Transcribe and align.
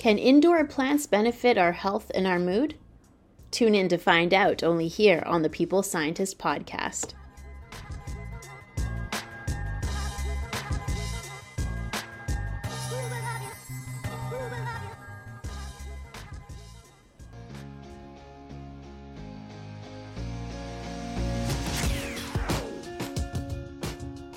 Can 0.00 0.16
indoor 0.16 0.64
plants 0.64 1.06
benefit 1.06 1.58
our 1.58 1.72
health 1.72 2.10
and 2.14 2.26
our 2.26 2.38
mood? 2.38 2.74
Tune 3.50 3.74
in 3.74 3.86
to 3.90 3.98
find 3.98 4.32
out 4.32 4.62
only 4.62 4.88
here 4.88 5.22
on 5.26 5.42
the 5.42 5.50
People's 5.50 5.90
Scientist 5.90 6.38
podcast. 6.38 7.12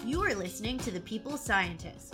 You 0.05 0.21
are 0.25 0.35
listening 0.35 0.77
to 0.79 0.91
the 0.91 0.99
People's 0.99 1.39
Scientist 1.39 2.13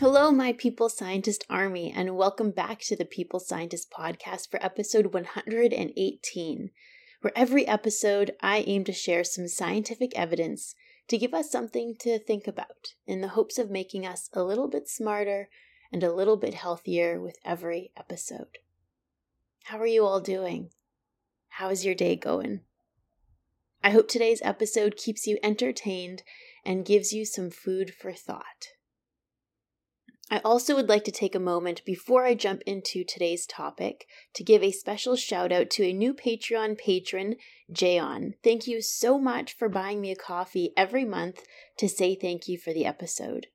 Hello, 0.00 0.32
my 0.32 0.54
People's 0.54 0.96
Scientist 0.96 1.44
Army, 1.50 1.92
and 1.94 2.16
welcome 2.16 2.52
back 2.52 2.80
to 2.84 2.96
the 2.96 3.04
People's 3.04 3.46
Scientist 3.46 3.90
Podcast 3.90 4.50
for 4.50 4.64
episode 4.64 5.12
118, 5.12 6.70
where 7.20 7.32
every 7.36 7.68
episode 7.68 8.34
I 8.40 8.60
aim 8.60 8.82
to 8.84 8.94
share 8.94 9.24
some 9.24 9.46
scientific 9.46 10.18
evidence 10.18 10.74
to 11.08 11.18
give 11.18 11.34
us 11.34 11.52
something 11.52 11.96
to 11.98 12.18
think 12.18 12.46
about 12.46 12.94
in 13.06 13.20
the 13.20 13.28
hopes 13.28 13.58
of 13.58 13.70
making 13.70 14.06
us 14.06 14.30
a 14.32 14.42
little 14.42 14.68
bit 14.68 14.88
smarter 14.88 15.50
and 15.92 16.02
a 16.02 16.14
little 16.14 16.38
bit 16.38 16.54
healthier 16.54 17.20
with 17.20 17.36
every 17.44 17.92
episode. 17.94 18.56
How 19.64 19.78
are 19.78 19.86
you 19.86 20.06
all 20.06 20.22
doing? 20.22 20.70
How 21.48 21.68
is 21.68 21.84
your 21.84 21.94
day 21.94 22.16
going? 22.16 22.60
I 23.84 23.90
hope 23.90 24.08
today's 24.08 24.40
episode 24.42 24.96
keeps 24.96 25.26
you 25.26 25.36
entertained 25.42 26.22
and 26.64 26.86
gives 26.86 27.12
you 27.12 27.26
some 27.26 27.50
food 27.50 27.92
for 27.92 28.14
thought. 28.14 28.68
I 30.32 30.38
also 30.44 30.76
would 30.76 30.88
like 30.88 31.02
to 31.04 31.10
take 31.10 31.34
a 31.34 31.40
moment 31.40 31.84
before 31.84 32.24
I 32.24 32.34
jump 32.34 32.62
into 32.64 33.02
today's 33.02 33.46
topic 33.46 34.06
to 34.34 34.44
give 34.44 34.62
a 34.62 34.70
special 34.70 35.16
shout 35.16 35.50
out 35.50 35.70
to 35.70 35.82
a 35.82 35.92
new 35.92 36.14
Patreon 36.14 36.78
patron, 36.78 37.34
Jayon. 37.72 38.34
Thank 38.44 38.68
you 38.68 38.80
so 38.80 39.18
much 39.18 39.52
for 39.52 39.68
buying 39.68 40.00
me 40.00 40.12
a 40.12 40.16
coffee 40.16 40.72
every 40.76 41.04
month 41.04 41.42
to 41.78 41.88
say 41.88 42.14
thank 42.14 42.46
you 42.46 42.58
for 42.58 42.72
the 42.72 42.86
episode. 42.86 43.48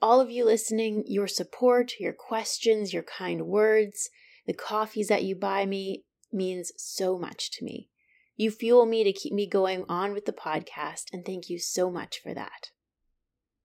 All 0.00 0.20
of 0.20 0.28
you 0.28 0.44
listening, 0.44 1.04
your 1.06 1.28
support, 1.28 1.92
your 2.00 2.12
questions, 2.12 2.92
your 2.92 3.04
kind 3.04 3.46
words, 3.46 4.10
the 4.44 4.54
coffees 4.54 5.06
that 5.06 5.22
you 5.22 5.36
buy 5.36 5.66
me 5.66 6.02
means 6.32 6.72
so 6.76 7.16
much 7.16 7.52
to 7.52 7.64
me. 7.64 7.90
You 8.34 8.50
fuel 8.50 8.86
me 8.86 9.04
to 9.04 9.12
keep 9.12 9.32
me 9.32 9.46
going 9.46 9.84
on 9.88 10.12
with 10.12 10.24
the 10.24 10.32
podcast, 10.32 11.04
and 11.12 11.24
thank 11.24 11.48
you 11.48 11.60
so 11.60 11.92
much 11.92 12.20
for 12.20 12.34
that. 12.34 12.70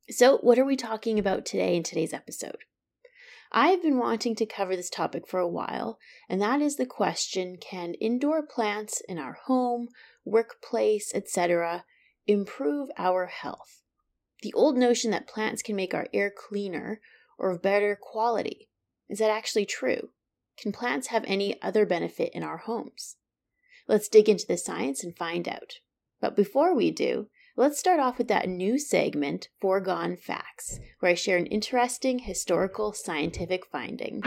So, 0.09 0.37
what 0.37 0.57
are 0.57 0.63
we 0.63 0.77
talking 0.77 1.19
about 1.19 1.45
today 1.45 1.75
in 1.75 1.83
today's 1.83 2.13
episode? 2.13 2.63
I've 3.51 3.81
been 3.81 3.97
wanting 3.97 4.35
to 4.35 4.45
cover 4.45 4.73
this 4.73 4.89
topic 4.89 5.27
for 5.27 5.37
a 5.37 5.49
while, 5.49 5.99
and 6.29 6.41
that 6.41 6.61
is 6.61 6.77
the 6.77 6.85
question 6.85 7.57
can 7.59 7.93
indoor 7.95 8.41
plants 8.41 9.01
in 9.09 9.17
our 9.17 9.33
home, 9.33 9.89
workplace, 10.23 11.11
etc., 11.13 11.83
improve 12.25 12.87
our 12.97 13.25
health? 13.25 13.81
The 14.43 14.53
old 14.53 14.77
notion 14.77 15.11
that 15.11 15.27
plants 15.27 15.61
can 15.61 15.75
make 15.75 15.93
our 15.93 16.07
air 16.13 16.31
cleaner 16.33 17.01
or 17.37 17.51
of 17.51 17.61
better 17.61 17.99
quality. 18.01 18.69
Is 19.09 19.19
that 19.19 19.29
actually 19.29 19.65
true? 19.65 20.11
Can 20.57 20.71
plants 20.71 21.07
have 21.07 21.25
any 21.27 21.61
other 21.61 21.85
benefit 21.85 22.31
in 22.33 22.43
our 22.43 22.59
homes? 22.59 23.17
Let's 23.89 24.07
dig 24.07 24.29
into 24.29 24.47
the 24.47 24.57
science 24.57 25.03
and 25.03 25.17
find 25.17 25.49
out. 25.49 25.79
But 26.21 26.37
before 26.37 26.73
we 26.73 26.91
do, 26.91 27.27
Let's 27.59 27.79
start 27.79 27.99
off 27.99 28.19
with 28.19 28.27
that 28.27 28.47
new 28.47 28.77
segment, 28.77 29.49
Foregone 29.59 30.15
Facts, 30.15 30.79
where 30.99 31.13
I 31.13 31.15
share 31.15 31.37
an 31.37 31.47
interesting 31.47 32.19
historical 32.19 32.93
scientific 32.93 33.65
finding. 33.65 34.21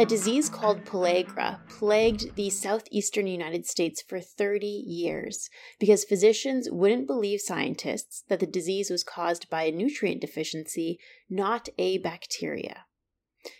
A 0.00 0.04
disease 0.04 0.48
called 0.48 0.84
pellagra 0.84 1.60
plagued 1.68 2.34
the 2.34 2.50
southeastern 2.50 3.28
United 3.28 3.66
States 3.66 4.02
for 4.02 4.18
30 4.18 4.66
years 4.66 5.48
because 5.78 6.04
physicians 6.04 6.68
wouldn't 6.68 7.06
believe 7.06 7.40
scientists 7.40 8.24
that 8.28 8.40
the 8.40 8.46
disease 8.46 8.90
was 8.90 9.04
caused 9.04 9.48
by 9.48 9.62
a 9.62 9.70
nutrient 9.70 10.20
deficiency, 10.20 10.98
not 11.30 11.68
a 11.78 11.98
bacteria. 11.98 12.86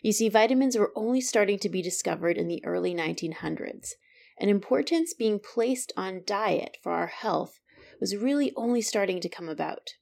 You 0.03 0.11
see, 0.11 0.29
vitamins 0.29 0.77
were 0.77 0.91
only 0.97 1.21
starting 1.21 1.61
to 1.61 1.69
be 1.69 1.81
discovered 1.81 2.37
in 2.37 2.49
the 2.49 2.65
early 2.65 2.93
1900s, 2.93 3.93
and 4.41 4.51
importance 4.51 5.15
being 5.15 5.39
placed 5.39 5.93
on 5.97 6.23
diet 6.25 6.77
for 6.83 6.93
our 6.93 7.07
health 7.09 7.61
was 8.01 8.17
really 8.17 8.53
only 8.57 8.81
starting 8.81 9.21
to 9.21 9.29
come 9.29 9.49
about. 9.49 9.95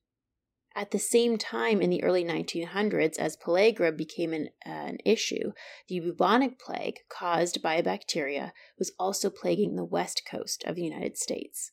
At 0.75 0.91
the 0.91 0.99
same 0.99 1.39
time, 1.39 1.81
in 1.81 1.89
the 1.89 2.03
early 2.05 2.23
1900s, 2.23 3.19
as 3.19 3.39
pellagra 3.39 3.97
became 3.97 4.35
an, 4.35 4.51
uh, 4.67 4.69
an 4.69 4.99
issue, 5.07 5.53
the 5.89 6.01
bubonic 6.01 6.59
plague 6.59 6.99
caused 7.09 7.63
by 7.63 7.77
a 7.77 7.83
bacteria 7.83 8.53
was 8.79 8.93
also 8.99 9.31
plaguing 9.31 9.77
the 9.77 9.85
west 9.85 10.23
coast 10.31 10.63
of 10.65 10.77
the 10.77 10.83
United 10.83 11.17
States. 11.17 11.73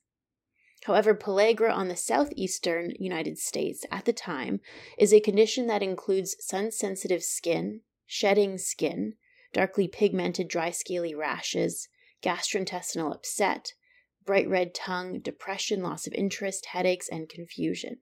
However, 0.85 1.13
pellagra 1.13 1.74
on 1.74 1.90
the 1.90 1.97
southeastern 1.97 2.94
United 2.97 3.38
States 3.38 3.85
at 3.91 4.06
the 4.06 4.13
time 4.13 4.62
is 4.97 5.13
a 5.13 5.19
condition 5.19 5.68
that 5.68 5.84
includes 5.84 6.38
sun 6.40 6.72
sensitive 6.72 7.24
skin, 7.24 7.81
shedding 8.06 8.57
skin, 8.57 9.16
darkly 9.53 9.88
pigmented 9.88 10.47
dry 10.47 10.72
scaly 10.72 11.13
rashes, 11.13 11.90
gastrointestinal 12.23 13.13
upset, 13.13 13.73
bright 14.25 14.47
red 14.47 14.73
tongue, 14.73 15.19
depression, 15.19 15.81
loss 15.81 16.07
of 16.07 16.13
interest, 16.13 16.67
headaches, 16.67 17.09
and 17.09 17.29
confusion. 17.29 17.97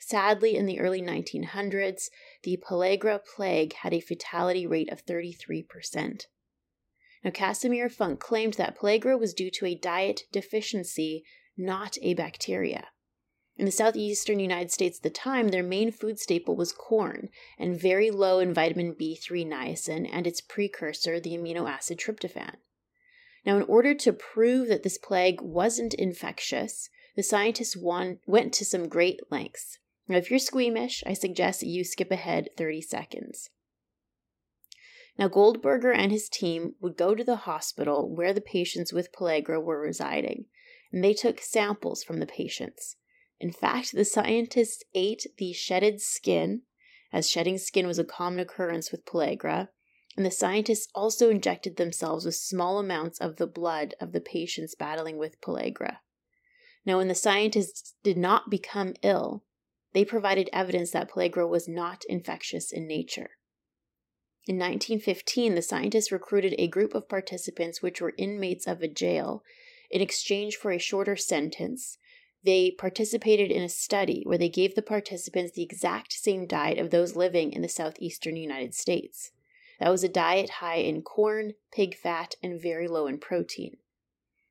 Sadly, 0.00 0.56
in 0.56 0.66
the 0.66 0.80
early 0.80 1.00
1900s, 1.00 2.10
the 2.42 2.58
pellagra 2.58 3.20
plague 3.24 3.72
had 3.74 3.94
a 3.94 4.00
fatality 4.00 4.66
rate 4.66 4.90
of 4.90 5.06
33%. 5.06 6.26
Now, 7.24 7.30
Casimir 7.30 7.88
Funk 7.88 8.20
claimed 8.20 8.54
that 8.54 8.76
pellagra 8.76 9.18
was 9.18 9.32
due 9.32 9.50
to 9.52 9.66
a 9.66 9.74
diet 9.74 10.24
deficiency, 10.30 11.24
not 11.56 11.96
a 12.02 12.12
bacteria. 12.12 12.88
In 13.56 13.64
the 13.66 13.70
southeastern 13.70 14.40
United 14.40 14.72
States 14.72 14.98
at 14.98 15.04
the 15.04 15.10
time, 15.10 15.48
their 15.48 15.62
main 15.62 15.92
food 15.92 16.18
staple 16.18 16.56
was 16.56 16.72
corn 16.72 17.28
and 17.56 17.80
very 17.80 18.10
low 18.10 18.40
in 18.40 18.52
vitamin 18.52 18.94
B3 18.94 19.46
niacin 19.46 20.08
and 20.10 20.26
its 20.26 20.40
precursor, 20.40 21.20
the 21.20 21.30
amino 21.30 21.70
acid 21.70 21.98
tryptophan. 21.98 22.56
Now, 23.44 23.56
in 23.56 23.62
order 23.64 23.94
to 23.94 24.12
prove 24.12 24.68
that 24.68 24.82
this 24.82 24.98
plague 24.98 25.40
wasn't 25.40 25.94
infectious, 25.94 26.88
the 27.14 27.22
scientists 27.22 27.76
went 27.76 28.54
to 28.54 28.64
some 28.64 28.88
great 28.88 29.20
lengths. 29.30 29.78
Now, 30.08 30.16
if 30.16 30.30
you're 30.30 30.38
squeamish, 30.38 31.02
I 31.06 31.12
suggest 31.12 31.62
you 31.62 31.84
skip 31.84 32.10
ahead 32.10 32.48
30 32.56 32.80
seconds. 32.80 33.50
Now, 35.18 35.28
Goldberger 35.28 35.92
and 35.92 36.10
his 36.10 36.28
team 36.28 36.74
would 36.80 36.96
go 36.96 37.14
to 37.14 37.22
the 37.22 37.36
hospital 37.36 38.12
where 38.12 38.32
the 38.32 38.40
patients 38.40 38.92
with 38.92 39.12
pellagra 39.12 39.62
were 39.62 39.80
residing, 39.80 40.46
and 40.92 41.04
they 41.04 41.14
took 41.14 41.40
samples 41.40 42.02
from 42.02 42.18
the 42.18 42.26
patients. 42.26 42.96
In 43.38 43.52
fact, 43.52 43.92
the 43.92 44.04
scientists 44.04 44.82
ate 44.94 45.26
the 45.38 45.52
shedded 45.52 46.00
skin, 46.00 46.62
as 47.12 47.30
shedding 47.30 47.58
skin 47.58 47.86
was 47.86 47.98
a 47.98 48.04
common 48.04 48.40
occurrence 48.40 48.90
with 48.90 49.06
pellagra, 49.06 49.68
and 50.16 50.24
the 50.24 50.30
scientists 50.30 50.88
also 50.94 51.30
injected 51.30 51.76
themselves 51.76 52.24
with 52.24 52.36
small 52.36 52.78
amounts 52.78 53.18
of 53.18 53.36
the 53.36 53.46
blood 53.46 53.94
of 54.00 54.12
the 54.12 54.20
patients 54.20 54.74
battling 54.74 55.18
with 55.18 55.40
pellagra. 55.40 55.98
Now, 56.86 56.98
when 56.98 57.08
the 57.08 57.14
scientists 57.14 57.94
did 58.02 58.16
not 58.16 58.50
become 58.50 58.94
ill, 59.02 59.42
they 59.92 60.04
provided 60.04 60.50
evidence 60.52 60.90
that 60.90 61.10
pellagra 61.10 61.48
was 61.48 61.66
not 61.68 62.04
infectious 62.08 62.70
in 62.70 62.86
nature. 62.86 63.30
In 64.46 64.56
1915, 64.56 65.54
the 65.54 65.62
scientists 65.62 66.12
recruited 66.12 66.54
a 66.58 66.68
group 66.68 66.94
of 66.94 67.08
participants 67.08 67.80
which 67.80 68.00
were 68.00 68.12
inmates 68.18 68.66
of 68.66 68.82
a 68.82 68.88
jail. 68.88 69.42
In 69.90 70.02
exchange 70.02 70.56
for 70.56 70.70
a 70.70 70.78
shorter 70.78 71.16
sentence, 71.16 71.96
they 72.44 72.70
participated 72.70 73.50
in 73.50 73.62
a 73.62 73.70
study 73.70 74.22
where 74.26 74.36
they 74.36 74.50
gave 74.50 74.74
the 74.74 74.82
participants 74.82 75.52
the 75.52 75.62
exact 75.62 76.12
same 76.12 76.46
diet 76.46 76.78
of 76.78 76.90
those 76.90 77.16
living 77.16 77.52
in 77.52 77.62
the 77.62 77.68
southeastern 77.68 78.36
United 78.36 78.74
States. 78.74 79.30
That 79.80 79.90
was 79.90 80.04
a 80.04 80.08
diet 80.08 80.50
high 80.60 80.76
in 80.76 81.02
corn, 81.02 81.54
pig 81.72 81.96
fat, 81.96 82.34
and 82.42 82.60
very 82.60 82.88
low 82.88 83.06
in 83.06 83.18
protein. 83.18 83.78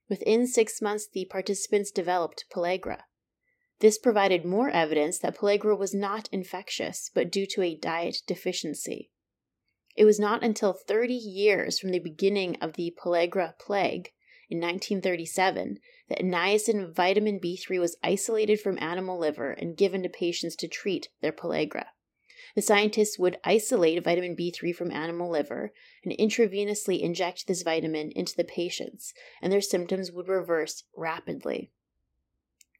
Within 0.10 0.48
six 0.48 0.82
months, 0.82 1.08
the 1.08 1.26
participants 1.26 1.92
developed 1.92 2.46
pellagra. 2.54 3.04
This 3.80 3.98
provided 3.98 4.46
more 4.46 4.70
evidence 4.70 5.20
that 5.20 5.38
pellagra 5.38 5.78
was 5.78 5.94
not 5.94 6.30
infectious, 6.32 7.10
but 7.14 7.32
due 7.32 7.46
to 7.48 7.62
a 7.62 7.76
diet 7.76 8.22
deficiency. 8.28 9.12
It 9.96 10.06
was 10.06 10.20
not 10.20 10.44
until 10.44 10.74
30 10.74 11.14
years 11.14 11.80
from 11.80 11.92
the 11.92 12.00
beginning 12.00 12.58
of 12.62 12.74
the 12.74 12.96
pellagra 12.98 13.54
plague 13.60 14.12
in 14.50 14.60
1937 14.60 15.80
that 16.10 16.20
niacin 16.20 16.94
vitamin 16.94 17.40
B3 17.40 17.80
was 17.80 17.98
isolated 18.04 18.60
from 18.60 18.78
animal 18.80 19.20
liver 19.20 19.52
and 19.52 19.78
given 19.78 20.04
to 20.04 20.10
patients 20.10 20.56
to 20.58 20.68
treat 20.68 21.10
their 21.22 21.32
pellagra. 21.32 21.86
The 22.56 22.62
scientists 22.62 23.18
would 23.18 23.40
isolate 23.44 24.04
vitamin 24.04 24.36
B3 24.36 24.76
from 24.76 24.92
animal 24.92 25.30
liver 25.30 25.74
and 26.04 26.16
intravenously 26.18 27.02
inject 27.02 27.48
this 27.48 27.64
vitamin 27.64 28.12
into 28.12 28.36
the 28.36 28.44
patients, 28.44 29.14
and 29.42 29.52
their 29.52 29.62
symptoms 29.62 30.12
would 30.12 30.28
reverse 30.28 30.84
rapidly. 30.96 31.72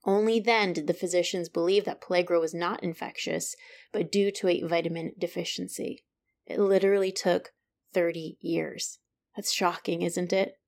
Only 0.06 0.40
then 0.40 0.74
did 0.74 0.88
the 0.88 0.94
physicians 0.94 1.50
believe 1.50 1.86
that 1.86 2.02
pellagra 2.02 2.40
was 2.40 2.54
not 2.54 2.84
infectious, 2.84 3.56
but 3.92 4.12
due 4.12 4.32
to 4.32 4.48
a 4.48 4.62
vitamin 4.62 5.14
deficiency. 5.18 6.04
It 6.46 6.60
literally 6.60 7.12
took 7.12 7.54
30 7.94 8.38
years. 8.42 9.00
That's 9.36 9.52
shocking, 9.52 10.02
isn't 10.02 10.34
it? 10.34 10.60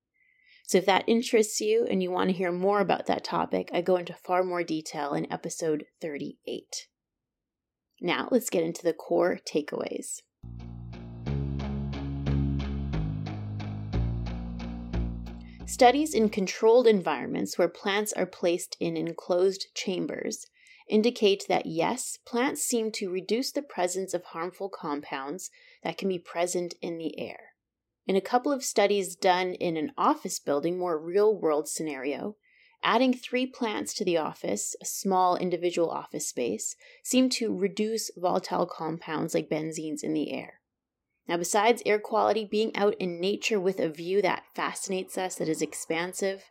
So, 0.66 0.78
if 0.78 0.86
that 0.86 1.04
interests 1.06 1.60
you 1.60 1.86
and 1.88 2.02
you 2.02 2.10
want 2.10 2.30
to 2.30 2.36
hear 2.36 2.50
more 2.50 2.80
about 2.80 3.06
that 3.06 3.22
topic, 3.22 3.70
I 3.72 3.82
go 3.82 3.96
into 3.96 4.14
far 4.14 4.42
more 4.42 4.64
detail 4.64 5.12
in 5.12 5.30
episode 5.30 5.84
38. 6.00 6.88
Now, 8.00 8.28
let's 8.30 8.50
get 8.50 8.62
into 8.62 8.82
the 8.82 8.92
core 8.92 9.38
takeaways. 9.46 10.22
Studies 15.66 16.14
in 16.14 16.28
controlled 16.28 16.86
environments 16.86 17.58
where 17.58 17.68
plants 17.68 18.12
are 18.12 18.26
placed 18.26 18.76
in 18.78 18.96
enclosed 18.96 19.66
chambers 19.74 20.46
indicate 20.88 21.44
that 21.48 21.66
yes, 21.66 22.18
plants 22.24 22.62
seem 22.62 22.92
to 22.92 23.10
reduce 23.10 23.50
the 23.50 23.62
presence 23.62 24.14
of 24.14 24.24
harmful 24.24 24.68
compounds 24.68 25.50
that 25.82 25.98
can 25.98 26.08
be 26.08 26.18
present 26.18 26.74
in 26.80 26.98
the 26.98 27.18
air. 27.18 27.54
In 28.06 28.14
a 28.14 28.20
couple 28.20 28.52
of 28.52 28.62
studies 28.62 29.16
done 29.16 29.54
in 29.54 29.76
an 29.76 29.90
office 29.98 30.38
building, 30.38 30.78
more 30.78 30.98
real 30.98 31.36
world 31.36 31.68
scenario, 31.68 32.36
adding 32.82 33.12
three 33.12 33.46
plants 33.46 33.92
to 33.94 34.04
the 34.04 34.16
office, 34.16 34.76
a 34.80 34.84
small 34.84 35.36
individual 35.36 35.90
office 35.90 36.28
space, 36.28 36.76
seemed 37.02 37.32
to 37.32 37.56
reduce 37.56 38.10
volatile 38.16 38.66
compounds 38.66 39.34
like 39.34 39.48
benzenes 39.48 40.02
in 40.02 40.14
the 40.14 40.32
air. 40.32 40.60
Now, 41.28 41.36
besides 41.36 41.82
air 41.84 41.98
quality, 41.98 42.44
being 42.44 42.74
out 42.76 42.94
in 43.00 43.20
nature 43.20 43.58
with 43.58 43.80
a 43.80 43.88
view 43.88 44.22
that 44.22 44.44
fascinates 44.54 45.18
us, 45.18 45.34
that 45.36 45.48
is 45.48 45.60
expansive, 45.60 46.44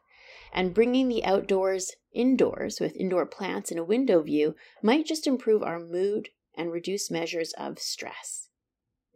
and 0.51 0.73
bringing 0.73 1.07
the 1.07 1.23
outdoors 1.23 1.93
indoors 2.13 2.79
with 2.79 2.95
indoor 2.95 3.25
plants 3.25 3.71
and 3.71 3.79
a 3.79 3.83
window 3.83 4.21
view 4.21 4.55
might 4.81 5.05
just 5.05 5.27
improve 5.27 5.63
our 5.63 5.79
mood 5.79 6.29
and 6.57 6.71
reduce 6.71 7.11
measures 7.11 7.53
of 7.57 7.79
stress. 7.79 8.49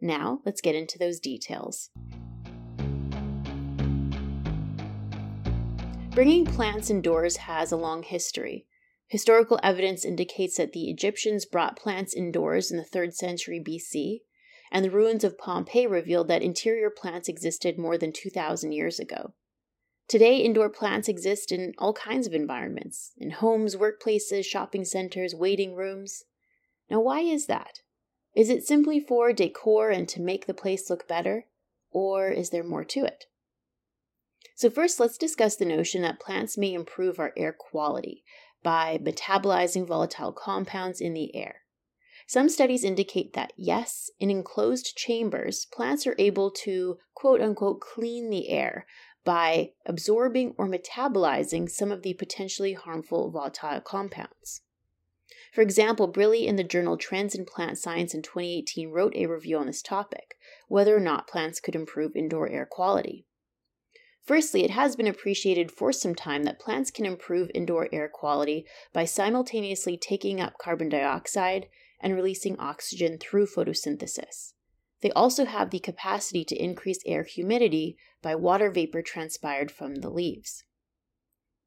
Now, 0.00 0.40
let's 0.44 0.60
get 0.60 0.74
into 0.74 0.98
those 0.98 1.20
details. 1.20 1.90
Bringing 6.20 6.44
plants 6.44 6.90
indoors 6.90 7.38
has 7.38 7.72
a 7.72 7.78
long 7.78 8.02
history. 8.02 8.66
Historical 9.06 9.58
evidence 9.62 10.04
indicates 10.04 10.58
that 10.58 10.74
the 10.74 10.90
Egyptians 10.90 11.46
brought 11.46 11.78
plants 11.78 12.12
indoors 12.12 12.70
in 12.70 12.76
the 12.76 12.84
3rd 12.84 13.14
century 13.14 13.58
BC, 13.58 14.18
and 14.70 14.84
the 14.84 14.90
ruins 14.90 15.24
of 15.24 15.38
Pompeii 15.38 15.86
revealed 15.86 16.28
that 16.28 16.42
interior 16.42 16.90
plants 16.90 17.26
existed 17.26 17.78
more 17.78 17.96
than 17.96 18.12
2,000 18.12 18.72
years 18.72 19.00
ago. 19.00 19.32
Today, 20.08 20.36
indoor 20.36 20.68
plants 20.68 21.08
exist 21.08 21.50
in 21.50 21.72
all 21.78 21.94
kinds 21.94 22.26
of 22.26 22.34
environments 22.34 23.12
in 23.16 23.30
homes, 23.30 23.74
workplaces, 23.74 24.44
shopping 24.44 24.84
centers, 24.84 25.34
waiting 25.34 25.74
rooms. 25.74 26.24
Now, 26.90 27.00
why 27.00 27.20
is 27.20 27.46
that? 27.46 27.78
Is 28.36 28.50
it 28.50 28.66
simply 28.66 29.00
for 29.00 29.32
decor 29.32 29.88
and 29.88 30.06
to 30.10 30.20
make 30.20 30.46
the 30.46 30.52
place 30.52 30.90
look 30.90 31.08
better? 31.08 31.46
Or 31.90 32.28
is 32.28 32.50
there 32.50 32.62
more 32.62 32.84
to 32.84 33.06
it? 33.06 33.24
So, 34.60 34.68
first, 34.68 35.00
let's 35.00 35.16
discuss 35.16 35.56
the 35.56 35.64
notion 35.64 36.02
that 36.02 36.20
plants 36.20 36.58
may 36.58 36.74
improve 36.74 37.18
our 37.18 37.32
air 37.34 37.50
quality 37.50 38.22
by 38.62 38.98
metabolizing 39.02 39.86
volatile 39.86 40.32
compounds 40.32 41.00
in 41.00 41.14
the 41.14 41.34
air. 41.34 41.62
Some 42.26 42.50
studies 42.50 42.84
indicate 42.84 43.32
that, 43.32 43.54
yes, 43.56 44.10
in 44.20 44.30
enclosed 44.30 44.94
chambers, 44.98 45.64
plants 45.64 46.06
are 46.06 46.14
able 46.18 46.50
to 46.64 46.98
quote 47.14 47.40
unquote 47.40 47.80
clean 47.80 48.28
the 48.28 48.50
air 48.50 48.84
by 49.24 49.72
absorbing 49.86 50.54
or 50.58 50.68
metabolizing 50.68 51.70
some 51.70 51.90
of 51.90 52.02
the 52.02 52.12
potentially 52.12 52.74
harmful 52.74 53.30
volatile 53.30 53.80
compounds. 53.80 54.60
For 55.54 55.62
example, 55.62 56.12
Brilli 56.12 56.44
in 56.44 56.56
the 56.56 56.64
journal 56.64 56.98
Trends 56.98 57.34
in 57.34 57.46
Plant 57.46 57.78
Science 57.78 58.12
in 58.12 58.20
2018 58.20 58.90
wrote 58.90 59.16
a 59.16 59.24
review 59.24 59.56
on 59.56 59.68
this 59.68 59.80
topic 59.80 60.36
whether 60.68 60.94
or 60.94 61.00
not 61.00 61.26
plants 61.26 61.60
could 61.60 61.74
improve 61.74 62.14
indoor 62.14 62.46
air 62.46 62.66
quality. 62.70 63.24
Firstly, 64.22 64.64
it 64.64 64.70
has 64.70 64.96
been 64.96 65.06
appreciated 65.06 65.72
for 65.72 65.92
some 65.92 66.14
time 66.14 66.44
that 66.44 66.60
plants 66.60 66.90
can 66.90 67.06
improve 67.06 67.50
indoor 67.54 67.88
air 67.92 68.08
quality 68.08 68.66
by 68.92 69.04
simultaneously 69.04 69.96
taking 69.96 70.40
up 70.40 70.58
carbon 70.58 70.88
dioxide 70.88 71.68
and 72.00 72.14
releasing 72.14 72.58
oxygen 72.58 73.18
through 73.18 73.46
photosynthesis. 73.46 74.52
They 75.00 75.10
also 75.12 75.46
have 75.46 75.70
the 75.70 75.78
capacity 75.78 76.44
to 76.44 76.62
increase 76.62 77.00
air 77.06 77.24
humidity 77.24 77.96
by 78.22 78.34
water 78.34 78.70
vapor 78.70 79.02
transpired 79.02 79.70
from 79.70 79.96
the 79.96 80.10
leaves. 80.10 80.64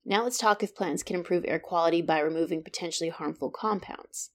Now 0.05 0.23
let's 0.23 0.38
talk 0.38 0.61
if 0.61 0.75
plants 0.75 1.01
can 1.01 1.15
improve 1.15 1.45
air 1.47 1.59
quality 1.59 2.01
by 2.01 2.19
removing 2.19 2.63
potentially 2.63 3.09
harmful 3.09 3.50
compounds. 3.50 4.31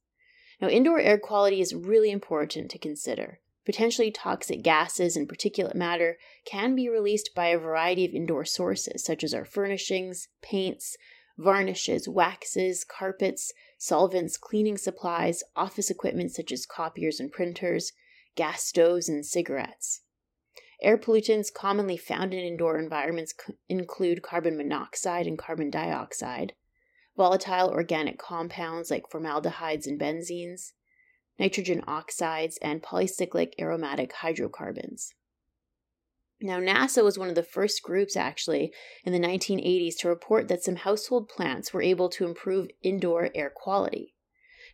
Now, 0.60 0.68
indoor 0.68 0.98
air 0.98 1.18
quality 1.18 1.60
is 1.60 1.74
really 1.74 2.10
important 2.10 2.70
to 2.72 2.78
consider. 2.78 3.40
Potentially 3.68 4.10
toxic 4.10 4.62
gases 4.62 5.14
and 5.14 5.28
particulate 5.28 5.74
matter 5.74 6.16
can 6.46 6.74
be 6.74 6.88
released 6.88 7.34
by 7.34 7.48
a 7.48 7.58
variety 7.58 8.06
of 8.06 8.14
indoor 8.14 8.46
sources, 8.46 9.04
such 9.04 9.22
as 9.22 9.34
our 9.34 9.44
furnishings, 9.44 10.28
paints, 10.40 10.96
varnishes, 11.36 12.08
waxes, 12.08 12.82
carpets, 12.82 13.52
solvents, 13.76 14.38
cleaning 14.38 14.78
supplies, 14.78 15.44
office 15.54 15.90
equipment 15.90 16.32
such 16.32 16.50
as 16.50 16.64
copiers 16.64 17.20
and 17.20 17.30
printers, 17.30 17.92
gas 18.36 18.64
stoves, 18.64 19.06
and 19.06 19.26
cigarettes. 19.26 20.00
Air 20.80 20.96
pollutants 20.96 21.52
commonly 21.52 21.98
found 21.98 22.32
in 22.32 22.40
indoor 22.40 22.78
environments 22.78 23.34
include 23.68 24.22
carbon 24.22 24.56
monoxide 24.56 25.26
and 25.26 25.38
carbon 25.38 25.68
dioxide, 25.68 26.54
volatile 27.18 27.68
organic 27.68 28.16
compounds 28.16 28.90
like 28.90 29.10
formaldehydes 29.10 29.86
and 29.86 30.00
benzenes, 30.00 30.72
nitrogen 31.38 31.82
oxides, 31.86 32.58
and 32.62 32.82
polycyclic 32.82 33.52
aromatic 33.58 34.12
hydrocarbons. 34.12 35.14
Now, 36.40 36.60
NASA 36.60 37.02
was 37.02 37.18
one 37.18 37.28
of 37.28 37.34
the 37.34 37.42
first 37.42 37.82
groups 37.82 38.16
actually 38.16 38.72
in 39.04 39.12
the 39.12 39.18
1980s 39.18 39.96
to 39.98 40.08
report 40.08 40.46
that 40.48 40.62
some 40.62 40.76
household 40.76 41.28
plants 41.28 41.72
were 41.72 41.82
able 41.82 42.08
to 42.10 42.26
improve 42.26 42.68
indoor 42.82 43.30
air 43.34 43.50
quality. 43.50 44.14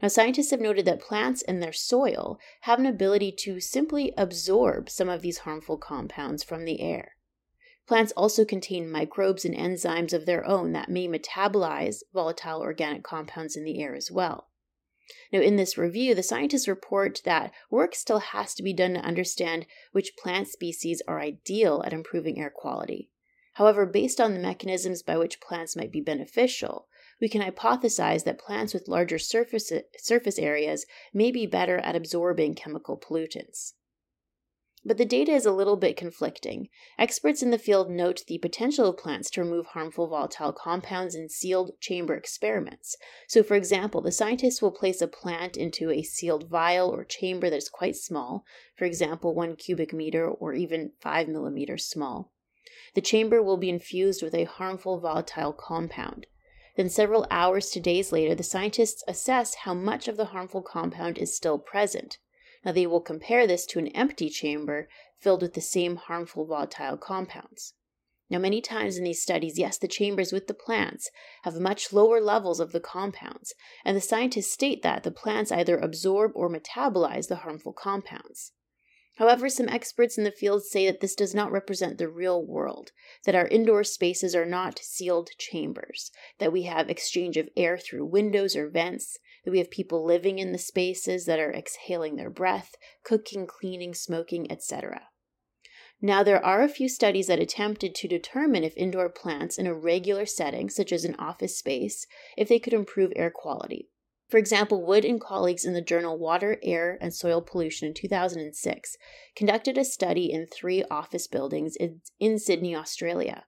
Now, 0.03 0.09
scientists 0.09 0.51
have 0.51 0.61
noted 0.61 0.85
that 0.85 1.01
plants 1.01 1.41
and 1.43 1.63
their 1.63 1.73
soil 1.73 2.39
have 2.63 2.79
an 2.79 2.87
ability 2.87 3.33
to 3.41 3.61
simply 3.61 4.13
absorb 4.17 4.91
some 4.91 5.09
of 5.09 5.23
these 5.23 5.39
harmful 5.39 5.79
compounds 5.79 6.43
from 6.43 6.65
the 6.65 6.81
air. 6.81 7.17
Plants 7.87 8.13
also 8.17 8.45
contain 8.45 8.91
microbes 8.91 9.45
and 9.45 9.55
enzymes 9.55 10.13
of 10.13 10.27
their 10.27 10.45
own 10.47 10.73
that 10.73 10.91
may 10.91 11.07
metabolize 11.07 12.03
volatile 12.13 12.61
organic 12.61 13.03
compounds 13.03 13.57
in 13.57 13.65
the 13.65 13.81
air 13.81 13.95
as 13.95 14.11
well. 14.11 14.49
Now, 15.33 15.41
in 15.41 15.57
this 15.57 15.77
review, 15.77 16.15
the 16.15 16.23
scientists 16.23 16.67
report 16.67 17.21
that 17.25 17.53
work 17.71 17.95
still 17.95 18.21
has 18.21 18.55
to 18.55 18.63
be 18.63 18.73
done 18.73 18.95
to 18.95 19.01
understand 19.01 19.67
which 19.93 20.17
plant 20.17 20.49
species 20.49 21.03
are 21.07 21.21
ideal 21.21 21.83
at 21.85 21.93
improving 21.93 22.39
air 22.39 22.51
quality. 22.51 23.11
However, 23.55 23.87
based 23.87 24.21
on 24.21 24.33
the 24.33 24.41
mechanisms 24.41 25.03
by 25.03 25.17
which 25.17 25.41
plants 25.41 25.77
might 25.77 25.93
be 25.93 26.01
beneficial, 26.01 26.89
we 27.21 27.29
can 27.29 27.43
hypothesize 27.43 28.25
that 28.25 28.39
plants 28.39 28.75
with 28.75 28.89
larger 28.89 29.19
surface, 29.19 29.73
surface 29.99 30.39
areas 30.39 30.87
may 31.13 31.31
be 31.31 31.47
better 31.47 31.79
at 31.79 31.95
absorbing 31.95 32.55
chemical 32.55 32.99
pollutants. 32.99 33.75
But 34.87 34.99
the 34.99 35.07
data 35.07 35.33
is 35.33 35.47
a 35.47 35.53
little 35.53 35.77
bit 35.77 35.97
conflicting. 35.97 36.69
Experts 36.99 37.43
in 37.43 37.51
the 37.51 37.57
field 37.57 37.89
note 37.89 38.23
the 38.27 38.37
potential 38.37 38.91
of 38.91 38.99
plants 38.99 39.31
to 39.31 39.41
remove 39.43 39.67
harmful 39.67 40.09
volatile 40.09 40.53
compounds 40.53 41.15
in 41.15 41.31
sealed 41.31 41.81
chamber 41.81 42.15
experiments. 42.15 42.95
So, 43.27 43.43
for 43.43 43.55
example, 43.55 44.03
the 44.03 44.13
scientists 44.13 44.61
will 44.61 44.71
place 44.71 45.01
a 45.01 45.09
plant 45.09 45.57
into 45.57 45.91
a 45.91 46.03
sealed 46.03 46.51
vial 46.51 46.91
or 46.91 47.03
chamber 47.03 47.49
that 47.49 47.57
is 47.57 47.71
quite 47.71 47.97
small, 47.97 48.45
for 48.77 48.85
example, 48.85 49.35
one 49.35 49.57
cubic 49.57 49.95
meter 49.95 50.29
or 50.29 50.53
even 50.53 50.93
five 51.01 51.29
millimeters 51.29 51.87
small. 51.87 52.33
The 52.95 53.01
chamber 53.01 53.43
will 53.43 53.57
be 53.57 53.71
infused 53.71 54.23
with 54.23 54.35
a 54.35 54.45
harmful 54.45 55.01
volatile 55.01 55.55
compound. 55.55 56.27
Then, 56.77 56.91
several 56.91 57.27
hours 57.31 57.71
to 57.71 57.81
days 57.81 58.13
later, 58.13 58.35
the 58.35 58.43
scientists 58.43 59.03
assess 59.09 59.55
how 59.55 59.73
much 59.73 60.09
of 60.09 60.19
the 60.19 60.27
harmful 60.27 60.61
compound 60.61 61.17
is 61.17 61.35
still 61.35 61.59
present. 61.59 62.19
Now, 62.65 62.73
they 62.73 62.87
will 62.87 63.01
compare 63.01 63.47
this 63.47 63.67
to 63.67 63.79
an 63.79 63.89
empty 63.89 64.31
chamber 64.31 64.89
filled 65.19 65.43
with 65.43 65.55
the 65.55 65.61
same 65.61 65.97
harmful 65.97 66.47
volatile 66.47 66.97
compounds. 66.97 67.75
Now, 68.31 68.39
many 68.39 68.63
times 68.63 68.97
in 68.97 69.05
these 69.05 69.23
studies, 69.23 69.59
yes, 69.59 69.77
the 69.77 69.87
chambers 69.87 70.33
with 70.33 70.47
the 70.47 70.55
plants 70.55 71.11
have 71.43 71.61
much 71.61 71.93
lower 71.93 72.21
levels 72.21 72.59
of 72.59 72.73
the 72.73 72.81
compounds, 72.81 73.55
and 73.85 73.97
the 73.97 74.01
scientists 74.01 74.51
state 74.51 74.83
that 74.83 75.03
the 75.03 75.11
plants 75.11 75.53
either 75.53 75.77
absorb 75.77 76.33
or 76.35 76.49
metabolize 76.49 77.29
the 77.29 77.37
harmful 77.37 77.75
compounds. 77.75 78.53
However, 79.17 79.49
some 79.49 79.69
experts 79.69 80.19
in 80.19 80.25
the 80.25 80.33
field 80.33 80.65
say 80.65 80.87
that 80.87 81.01
this 81.01 81.15
does 81.15 81.35
not 81.35 81.53
represent 81.53 81.99
the 81.99 82.09
real 82.09 82.45
world, 82.45 82.91
that 83.25 83.37
our 83.37 83.47
indoor 83.47 83.85
spaces 83.85 84.35
are 84.35 84.47
not 84.47 84.81
sealed 84.81 85.31
chambers, 85.39 86.11
that 86.39 86.53
we 86.53 86.63
have 86.63 86.91
exchange 86.91 87.37
of 87.37 87.49
air 87.57 87.79
through 87.79 88.07
windows 88.07 88.57
or 88.57 88.69
vents, 88.69 89.19
that 89.45 89.51
we 89.51 89.59
have 89.59 89.71
people 89.71 90.05
living 90.05 90.39
in 90.39 90.53
the 90.53 90.59
spaces 90.59 91.27
that 91.27 91.39
are 91.39 91.53
exhaling 91.53 92.17
their 92.17 92.31
breath, 92.31 92.75
cooking, 93.05 93.47
cleaning, 93.47 93.95
smoking, 93.95 94.51
etc. 94.51 95.09
Now, 96.01 96.23
there 96.23 96.45
are 96.45 96.63
a 96.63 96.69
few 96.69 96.89
studies 96.89 97.29
that 97.29 97.41
attempted 97.41 97.95
to 97.95 98.09
determine 98.09 98.65
if 98.65 98.77
indoor 98.77 99.09
plants 99.09 99.59
in 99.59 99.67
a 99.67 99.75
regular 99.75 100.27
setting, 100.27 100.69
such 100.69 100.93
as 100.93 101.05
an 101.05 101.15
office 101.19 101.57
space, 101.59 102.07
if 102.37 102.49
they 102.49 102.59
could 102.59 102.73
improve 102.73 103.13
air 103.17 103.31
quality. 103.31 103.89
For 104.29 104.39
example, 104.39 104.85
Wood 104.85 105.05
and 105.05 105.21
colleagues 105.21 105.65
in 105.65 105.75
the 105.75 105.81
journal 105.81 106.19
Water, 106.19 106.59
Air, 106.63 106.99
and 107.01 107.15
Soil 107.15 107.41
Pollution 107.41 107.89
in 107.89 107.95
2006 107.95 108.97
conducted 109.37 109.79
a 109.79 109.85
study 109.85 110.33
in 110.33 110.47
three 110.47 110.83
office 110.91 111.27
buildings 111.27 111.77
in, 111.77 112.01
in 112.19 112.39
Sydney, 112.39 112.75
Australia. 112.75 113.45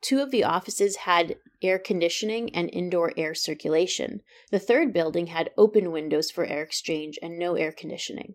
Two 0.00 0.20
of 0.20 0.30
the 0.30 0.44
offices 0.44 0.96
had 0.96 1.36
air 1.60 1.78
conditioning 1.78 2.54
and 2.54 2.70
indoor 2.72 3.12
air 3.16 3.34
circulation. 3.34 4.22
The 4.50 4.60
third 4.60 4.92
building 4.92 5.26
had 5.26 5.50
open 5.56 5.90
windows 5.90 6.30
for 6.30 6.44
air 6.44 6.62
exchange 6.62 7.18
and 7.20 7.38
no 7.38 7.56
air 7.56 7.72
conditioning. 7.72 8.34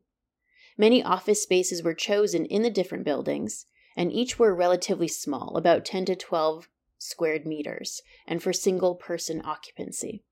Many 0.78 1.04
office 1.04 1.44
spaces 1.44 1.84
were 1.84 1.94
chosen 1.94 2.46
in 2.46 2.64
the 2.64 2.70
different 2.70 3.06
buildings, 3.06 3.66
and 3.96 4.12
each 4.12 4.40
were 4.40 4.56
relatively 4.56 5.08
small, 5.08 5.56
about 5.56 5.86
10 5.86 6.06
to 6.06 6.16
12 6.16 6.68
squared 6.98 7.46
meters, 7.46 8.02
and 8.28 8.42
for 8.42 8.52
single 8.52 8.96
person 8.96 9.42
occupancy. 9.46 10.24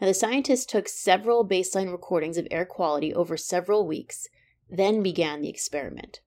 Now, 0.00 0.06
the 0.06 0.14
scientists 0.14 0.66
took 0.66 0.88
several 0.88 1.46
baseline 1.46 1.90
recordings 1.90 2.38
of 2.38 2.48
air 2.50 2.66
quality 2.66 3.14
over 3.14 3.36
several 3.36 3.86
weeks, 3.86 4.28
then 4.68 5.02
began 5.02 5.40
the 5.40 5.48
experiment. 5.48 6.20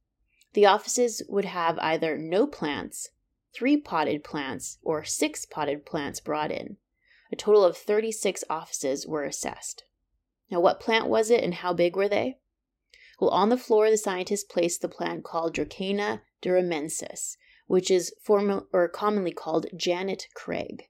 The 0.53 0.65
offices 0.65 1.21
would 1.27 1.45
have 1.45 1.77
either 1.79 2.17
no 2.17 2.47
plants, 2.47 3.09
three 3.55 3.77
potted 3.77 4.23
plants, 4.23 4.77
or 4.83 5.03
six 5.03 5.45
potted 5.45 5.85
plants 5.85 6.19
brought 6.19 6.51
in. 6.51 6.77
A 7.31 7.35
total 7.35 7.63
of 7.63 7.77
36 7.77 8.43
offices 8.49 9.07
were 9.07 9.23
assessed. 9.23 9.85
Now, 10.51 10.59
what 10.59 10.79
plant 10.79 11.07
was 11.07 11.31
it 11.31 11.43
and 11.43 11.55
how 11.55 11.73
big 11.73 11.95
were 11.95 12.09
they? 12.09 12.39
Well, 13.19 13.29
on 13.31 13.49
the 13.49 13.57
floor, 13.57 13.89
the 13.89 13.97
scientists 13.97 14.43
placed 14.43 14.81
the 14.81 14.89
plant 14.89 15.23
called 15.23 15.55
Dracaena 15.55 16.21
deremensis, 16.41 17.37
which 17.67 17.89
is 17.89 18.13
or 18.27 18.89
commonly 18.89 19.31
called 19.31 19.67
Janet 19.75 20.27
Craig. 20.33 20.89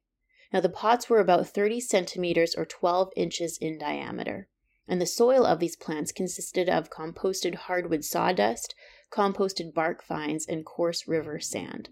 Now, 0.51 0.60
the 0.60 0.69
pots 0.69 1.10
were 1.10 1.19
about 1.19 1.48
30 1.48 1.79
centimeters 1.79 2.55
or 2.55 2.65
12 2.65 3.12
inches 3.15 3.57
in 3.57 3.77
diameter, 3.77 4.48
and 4.88 5.01
the 5.01 5.05
soil 5.05 5.45
of 5.45 5.60
these 5.60 5.75
plants 5.75 6.12
consisted 6.12 6.69
of 6.69 6.89
composted 6.89 7.55
hardwood 7.55 8.03
sawdust, 8.03 8.74
composted 9.12 9.74
bark 9.74 10.03
fines, 10.03 10.45
and 10.48 10.65
coarse 10.65 11.07
river 11.07 11.39
sand. 11.39 11.89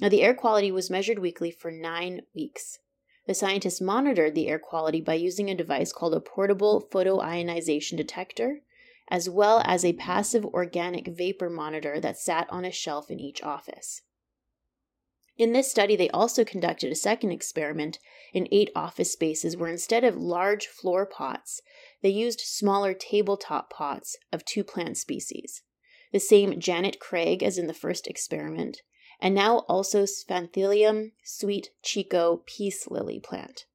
Now, 0.00 0.08
the 0.08 0.22
air 0.22 0.34
quality 0.34 0.72
was 0.72 0.90
measured 0.90 1.18
weekly 1.18 1.50
for 1.50 1.70
nine 1.70 2.22
weeks. 2.34 2.78
The 3.26 3.34
scientists 3.34 3.80
monitored 3.80 4.34
the 4.34 4.48
air 4.48 4.58
quality 4.58 5.02
by 5.02 5.14
using 5.14 5.50
a 5.50 5.54
device 5.54 5.92
called 5.92 6.14
a 6.14 6.20
portable 6.20 6.88
photoionization 6.90 7.98
detector, 7.98 8.62
as 9.08 9.28
well 9.28 9.60
as 9.64 9.84
a 9.84 9.92
passive 9.92 10.44
organic 10.46 11.06
vapor 11.06 11.50
monitor 11.50 12.00
that 12.00 12.16
sat 12.16 12.46
on 12.50 12.64
a 12.64 12.72
shelf 12.72 13.10
in 13.10 13.20
each 13.20 13.42
office. 13.42 14.02
In 15.36 15.52
this 15.52 15.70
study, 15.70 15.96
they 15.96 16.10
also 16.10 16.44
conducted 16.44 16.92
a 16.92 16.96
second 16.96 17.32
experiment 17.32 17.98
in 18.32 18.48
eight 18.50 18.70
office 18.74 19.12
spaces 19.12 19.56
where 19.56 19.70
instead 19.70 20.04
of 20.04 20.16
large 20.16 20.66
floor 20.66 21.06
pots, 21.06 21.60
they 22.02 22.08
used 22.08 22.40
smaller 22.40 22.94
tabletop 22.94 23.70
pots 23.70 24.16
of 24.32 24.44
two 24.44 24.64
plant 24.64 24.96
species. 24.96 25.62
The 26.12 26.20
same 26.20 26.58
Janet 26.60 27.00
Craig 27.00 27.42
as 27.42 27.58
in 27.58 27.66
the 27.66 27.74
first 27.74 28.06
experiment, 28.06 28.82
and 29.20 29.34
now 29.34 29.58
also 29.68 30.04
Spathiphyllum 30.04 31.12
sweet 31.22 31.70
chico 31.82 32.42
peace 32.46 32.88
lily 32.88 33.20
plant. 33.20 33.66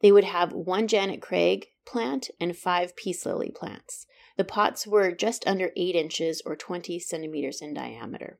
They 0.00 0.12
would 0.12 0.24
have 0.24 0.52
one 0.52 0.88
Janet 0.88 1.20
Craig 1.20 1.66
plant 1.84 2.30
and 2.40 2.56
five 2.56 2.96
peace 2.96 3.26
lily 3.26 3.50
plants. 3.50 4.06
The 4.36 4.44
pots 4.44 4.86
were 4.86 5.12
just 5.12 5.46
under 5.46 5.70
8 5.76 5.94
inches 5.94 6.40
or 6.46 6.56
20 6.56 6.98
centimeters 6.98 7.60
in 7.60 7.74
diameter. 7.74 8.38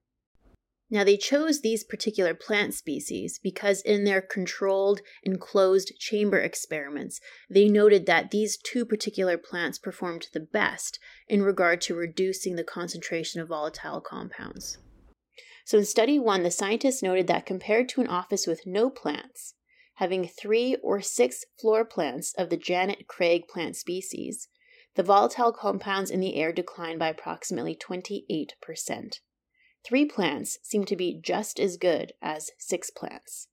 Now, 0.93 1.05
they 1.05 1.17
chose 1.17 1.61
these 1.61 1.85
particular 1.85 2.35
plant 2.35 2.75
species 2.75 3.39
because 3.41 3.81
in 3.83 4.05
their 4.05 4.21
controlled, 4.21 5.03
enclosed 5.23 5.93
chamber 6.01 6.41
experiments, 6.41 7.21
they 7.49 7.69
noted 7.69 8.07
that 8.07 8.33
these 8.33 8.57
two 8.57 8.85
particular 8.85 9.39
plants 9.39 9.79
performed 9.79 10.27
the 10.33 10.41
best 10.41 10.99
in 11.29 11.45
regard 11.45 11.81
to 11.83 11.95
reducing 11.95 12.57
the 12.57 12.65
concentration 12.65 13.41
of 13.41 13.49
volatile 13.49 14.01
compounds. 14.01 14.79
So, 15.65 15.79
in 15.79 15.85
study 15.85 16.19
one, 16.19 16.43
the 16.43 16.51
scientists 16.51 17.03
noted 17.03 17.27
that 17.27 17.47
compared 17.47 17.89
to 17.91 18.01
an 18.01 18.09
office 18.09 18.47
with 18.47 18.67
no 18.67 18.91
plants, 18.91 19.55
having 19.95 20.27
three 20.27 20.77
or 20.83 21.01
six 21.01 21.45
floor 21.61 21.85
plants 21.85 22.35
of 22.39 22.49
the 22.49 22.57
Janet 22.57 23.07
Craig 23.07 23.47
plant 23.49 23.77
species, 23.77 24.49
the 24.95 25.03
volatile 25.03 25.53
compounds 25.53 26.11
in 26.11 26.21
the 26.21 26.37
air 26.37 26.53
declined 26.53 26.99
by 26.99 27.09
approximately 27.09 27.77
28%. 27.77 29.21
Three 29.85 30.05
plants 30.05 30.59
seem 30.63 30.85
to 30.85 30.97
be 30.97 31.21
just 31.23 31.61
as 31.61 31.77
good 31.77 32.13
as 32.21 32.51
six 32.59 32.91
plants. 32.91 33.49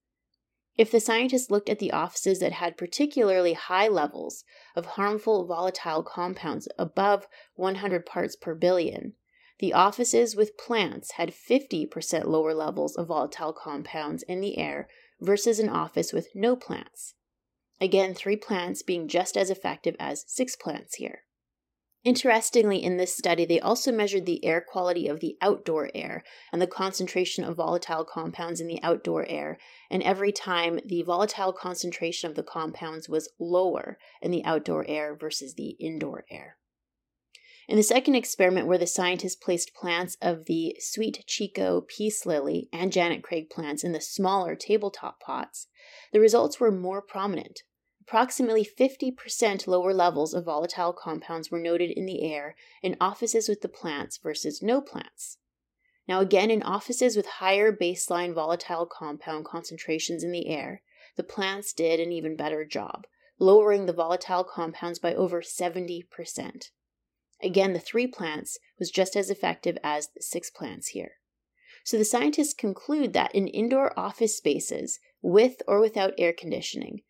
If 0.78 0.92
the 0.92 1.00
scientists 1.00 1.50
looked 1.50 1.70
at 1.70 1.80
the 1.80 1.92
offices 1.92 2.40
that 2.40 2.52
had 2.52 2.78
particularly 2.78 3.54
high 3.54 3.88
levels 3.88 4.44
of 4.76 4.86
harmful 4.86 5.46
volatile 5.46 6.04
compounds 6.04 6.68
above 6.78 7.28
100 7.56 8.06
parts 8.06 8.36
per 8.36 8.54
billion, 8.54 9.14
the 9.60 9.74
offices 9.74 10.36
with 10.36 10.58
plants 10.58 11.14
had 11.14 11.34
50% 11.34 12.26
lower 12.26 12.54
levels 12.54 12.96
of 12.96 13.08
volatile 13.08 13.54
compounds 13.54 14.24
in 14.24 14.40
the 14.40 14.58
air 14.58 14.88
versus 15.20 15.60
an 15.60 15.70
office 15.70 16.14
with 16.14 16.30
no 16.36 16.56
plants. 16.56 17.16
Again, 17.82 18.14
three 18.14 18.36
plants 18.36 18.82
being 18.82 19.08
just 19.08 19.38
as 19.38 19.50
effective 19.50 19.96
as 20.00 20.26
six 20.28 20.56
plants 20.56 20.96
here. 20.96 21.24
Interestingly, 22.04 22.82
in 22.84 22.98
this 22.98 23.18
study, 23.18 23.44
they 23.44 23.60
also 23.60 23.92
measured 23.92 24.26
the 24.26 24.44
air 24.46 24.62
quality 24.62 25.08
of 25.08 25.20
the 25.20 25.36
outdoor 25.42 25.90
air 25.94 26.24
and 26.54 26.62
the 26.62 26.68
concentration 26.68 27.44
of 27.44 27.58
volatile 27.58 28.06
compounds 28.06 28.62
in 28.62 28.68
the 28.68 28.82
outdoor 28.82 29.26
air, 29.26 29.58
and 29.90 30.02
every 30.04 30.32
time 30.32 30.80
the 30.86 31.02
volatile 31.02 31.52
concentration 31.52 32.30
of 32.30 32.36
the 32.36 32.44
compounds 32.44 33.10
was 33.10 33.34
lower 33.40 33.98
in 34.22 34.32
the 34.32 34.46
outdoor 34.46 34.86
air 34.88 35.16
versus 35.16 35.56
the 35.56 35.72
indoor 35.80 36.24
air. 36.32 36.58
In 37.68 37.76
the 37.76 37.84
second 37.84 38.16
experiment, 38.16 38.66
where 38.66 38.78
the 38.78 38.88
scientists 38.88 39.36
placed 39.36 39.74
plants 39.74 40.16
of 40.22 40.46
the 40.46 40.78
sweet 40.80 41.26
Chico 41.28 41.82
peace 41.82 42.26
lily 42.26 42.70
and 42.72 42.94
Janet 42.94 43.24
Craig 43.24 43.50
plants 43.50 43.84
in 43.84 43.92
the 43.92 44.00
smaller 44.00 44.56
tabletop 44.56 45.20
pots, 45.20 45.68
the 46.14 46.22
results 46.22 46.62
were 46.62 46.72
more 46.72 47.02
prominent. 47.02 47.64
Approximately 48.02 48.66
50% 48.66 49.68
lower 49.68 49.94
levels 49.94 50.34
of 50.34 50.46
volatile 50.46 50.94
compounds 50.94 51.52
were 51.52 51.60
noted 51.60 51.92
in 51.92 52.06
the 52.06 52.22
air 52.22 52.56
in 52.82 52.96
offices 53.02 53.50
with 53.50 53.60
the 53.60 53.68
plants 53.68 54.16
versus 54.16 54.64
no 54.64 54.80
plants. 54.80 55.38
Now, 56.08 56.22
again, 56.22 56.50
in 56.50 56.64
offices 56.64 57.18
with 57.18 57.26
higher 57.26 57.76
baseline 57.76 58.34
volatile 58.34 58.86
compound 58.86 59.44
concentrations 59.44 60.24
in 60.24 60.32
the 60.32 60.48
air, 60.48 60.84
the 61.18 61.24
plants 61.24 61.74
did 61.74 62.00
an 62.00 62.14
even 62.14 62.38
better 62.38 62.64
job, 62.64 63.08
lowering 63.40 63.88
the 63.88 63.94
volatile 63.94 64.46
compounds 64.46 65.00
by 65.00 65.14
over 65.14 65.42
70%. 65.42 66.70
Again, 67.42 67.74
the 67.74 67.80
three 67.80 68.08
plants 68.08 68.58
was 68.80 68.90
just 68.90 69.16
as 69.16 69.30
effective 69.30 69.78
as 69.84 70.10
the 70.16 70.22
six 70.22 70.50
plants 70.50 70.90
here. 70.90 71.14
So 71.84 71.98
the 71.98 72.06
scientists 72.06 72.54
conclude 72.54 73.14
that 73.14 73.34
in 73.34 73.48
indoor 73.48 73.98
office 73.98 74.36
spaces, 74.36 75.00
with 75.22 75.62
or 75.68 75.80
without 75.80 76.14
air 76.18 76.34
conditioning, 76.34 77.02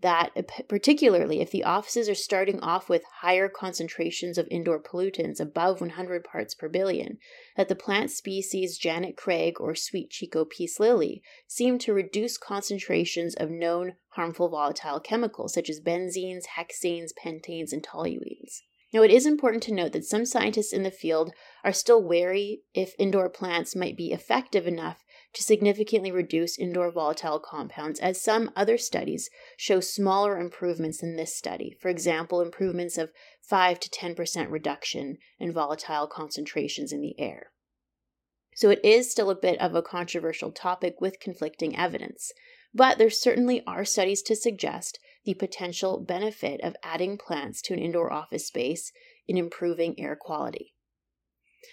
that 0.00 0.30
particularly 0.68 1.40
if 1.40 1.50
the 1.50 1.64
offices 1.64 2.08
are 2.08 2.14
starting 2.14 2.60
off 2.60 2.88
with 2.88 3.02
higher 3.20 3.48
concentrations 3.48 4.36
of 4.36 4.46
indoor 4.50 4.78
pollutants 4.78 5.40
above 5.40 5.80
100 5.80 6.22
parts 6.24 6.54
per 6.54 6.68
billion, 6.68 7.18
that 7.56 7.68
the 7.68 7.74
plant 7.74 8.10
species 8.10 8.76
Janet 8.76 9.16
Craig 9.16 9.60
or 9.60 9.74
sweet 9.74 10.10
Chico 10.10 10.44
peace 10.44 10.78
lily 10.78 11.22
seem 11.46 11.78
to 11.78 11.94
reduce 11.94 12.36
concentrations 12.36 13.34
of 13.34 13.50
known 13.50 13.94
harmful 14.10 14.48
volatile 14.48 15.00
chemicals 15.00 15.54
such 15.54 15.70
as 15.70 15.80
benzenes, 15.80 16.44
hexanes, 16.58 17.10
pentanes, 17.14 17.72
and 17.72 17.82
toluenes. 17.82 18.62
Now, 18.94 19.02
it 19.02 19.10
is 19.10 19.26
important 19.26 19.64
to 19.64 19.74
note 19.74 19.90
that 19.92 20.04
some 20.04 20.24
scientists 20.24 20.72
in 20.72 20.84
the 20.84 20.90
field 20.92 21.32
are 21.64 21.72
still 21.72 22.00
wary 22.00 22.62
if 22.74 22.94
indoor 22.96 23.28
plants 23.28 23.74
might 23.74 23.96
be 23.96 24.12
effective 24.12 24.68
enough 24.68 25.02
to 25.32 25.42
significantly 25.42 26.12
reduce 26.12 26.56
indoor 26.56 26.92
volatile 26.92 27.40
compounds, 27.40 27.98
as 27.98 28.22
some 28.22 28.52
other 28.54 28.78
studies 28.78 29.30
show 29.56 29.80
smaller 29.80 30.38
improvements 30.38 31.00
than 31.00 31.16
this 31.16 31.36
study. 31.36 31.76
For 31.80 31.88
example, 31.88 32.40
improvements 32.40 32.96
of 32.96 33.10
5 33.42 33.80
to 33.80 33.90
10% 33.90 34.48
reduction 34.48 35.18
in 35.40 35.50
volatile 35.50 36.06
concentrations 36.06 36.92
in 36.92 37.00
the 37.00 37.18
air. 37.18 37.50
So 38.54 38.70
it 38.70 38.84
is 38.84 39.10
still 39.10 39.30
a 39.30 39.34
bit 39.34 39.60
of 39.60 39.74
a 39.74 39.82
controversial 39.82 40.52
topic 40.52 41.00
with 41.00 41.18
conflicting 41.18 41.76
evidence, 41.76 42.30
but 42.72 42.98
there 42.98 43.10
certainly 43.10 43.64
are 43.66 43.84
studies 43.84 44.22
to 44.22 44.36
suggest 44.36 45.00
the 45.24 45.34
potential 45.34 46.00
benefit 46.00 46.60
of 46.62 46.76
adding 46.82 47.18
plants 47.18 47.62
to 47.62 47.72
an 47.72 47.78
indoor 47.78 48.12
office 48.12 48.46
space 48.46 48.92
in 49.26 49.36
improving 49.36 49.98
air 49.98 50.16
quality. 50.16 50.74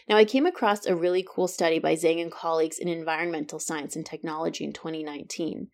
Now, 0.08 0.18
I 0.18 0.26
came 0.26 0.46
across 0.46 0.86
a 0.86 0.96
really 0.96 1.26
cool 1.28 1.48
study 1.48 1.78
by 1.78 1.96
Zhang 1.96 2.22
and 2.22 2.32
colleagues 2.32 2.80
in 2.80 2.88
Environmental 2.88 3.60
Science 3.60 3.96
and 3.96 4.06
Technology 4.06 4.64
in 4.64 4.74
2019. 4.74 5.68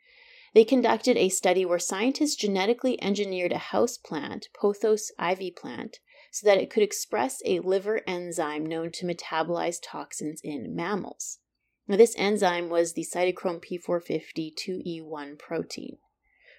They 0.54 0.64
conducted 0.64 1.18
a 1.18 1.30
study 1.30 1.66
where 1.66 1.78
scientists 1.78 2.36
genetically 2.36 3.02
engineered 3.02 3.52
a 3.52 3.58
house 3.58 3.98
plant, 3.98 4.50
Pothos 4.60 5.12
ivy 5.20 5.52
plant, 5.52 6.00
so 6.32 6.48
that 6.48 6.58
it 6.58 6.70
could 6.70 6.84
express 6.84 7.42
a 7.46 7.60
liver 7.60 8.02
enzyme 8.08 8.66
known 8.66 8.92
to 8.94 9.06
metabolize 9.06 9.78
toxins 9.82 10.42
in 10.44 10.76
mammals. 10.76 11.40
Now, 11.88 11.96
this 11.96 12.16
enzyme 12.18 12.70
was 12.70 12.94
the 12.94 13.06
cytochrome 13.06 13.64
P450 13.64 14.54
2E1 14.56 15.38
protein. 15.38 15.98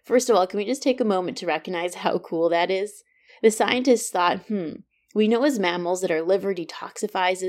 First 0.04 0.30
of 0.30 0.36
all, 0.36 0.46
can 0.46 0.58
we 0.58 0.64
just 0.64 0.82
take 0.82 1.00
a 1.00 1.04
moment 1.04 1.36
to 1.38 1.46
recognize 1.46 1.96
how 1.96 2.18
cool 2.18 2.48
that 2.48 2.70
is? 2.70 3.02
The 3.42 3.50
scientists 3.50 4.10
thought, 4.10 4.42
hmm, 4.46 4.70
we 5.14 5.28
know 5.28 5.44
as 5.44 5.58
mammals 5.58 6.00
that 6.02 6.10
our 6.10 6.22
liver 6.22 6.54
detoxifies, 6.54 7.42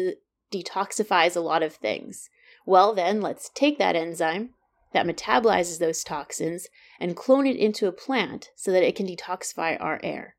detoxifies 0.52 1.36
a 1.36 1.42
lot 1.42 1.64
of 1.64 1.76
things. 1.76 2.30
Well, 2.66 2.94
then, 2.94 3.22
let's 3.22 3.50
take 3.54 3.78
that 3.80 3.96
enzyme 3.96 4.52
that 4.94 5.06
metabolizes 5.06 5.80
those 5.80 6.04
toxins 6.04 6.68
and 7.00 7.16
clone 7.16 7.46
it 7.46 7.56
into 7.56 7.88
a 7.88 7.92
plant 7.92 8.50
so 8.56 8.72
that 8.72 8.84
it 8.84 8.96
can 8.96 9.08
detoxify 9.08 9.78
our 9.80 10.00
air. 10.04 10.36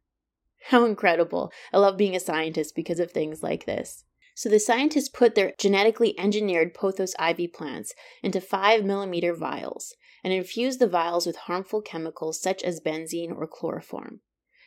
How 0.69 0.85
incredible! 0.85 1.52
I 1.73 1.79
love 1.79 1.97
being 1.97 2.17
a 2.17 2.21
scientist 2.21 2.75
because 2.75 3.00
of 3.00 3.11
things 3.11 3.43
like 3.43 3.64
this. 3.64 4.05
So 4.35 4.49
the 4.49 4.59
scientists 4.59 5.09
put 5.09 5.35
their 5.35 5.52
genetically 5.59 6.19
engineered 6.19 6.75
pothos 6.75 7.14
ivy 7.19 7.47
plants 7.47 7.95
into 8.23 8.40
5 8.40 8.85
millimeter 8.85 9.35
vials 9.35 9.95
and 10.22 10.32
infused 10.32 10.78
the 10.78 10.86
vials 10.86 11.26
with 11.26 11.36
harmful 11.36 11.80
chemicals 11.80 12.40
such 12.40 12.62
as 12.62 12.80
benzene 12.80 13.32
or 13.32 13.46
chloroform. 13.46 14.20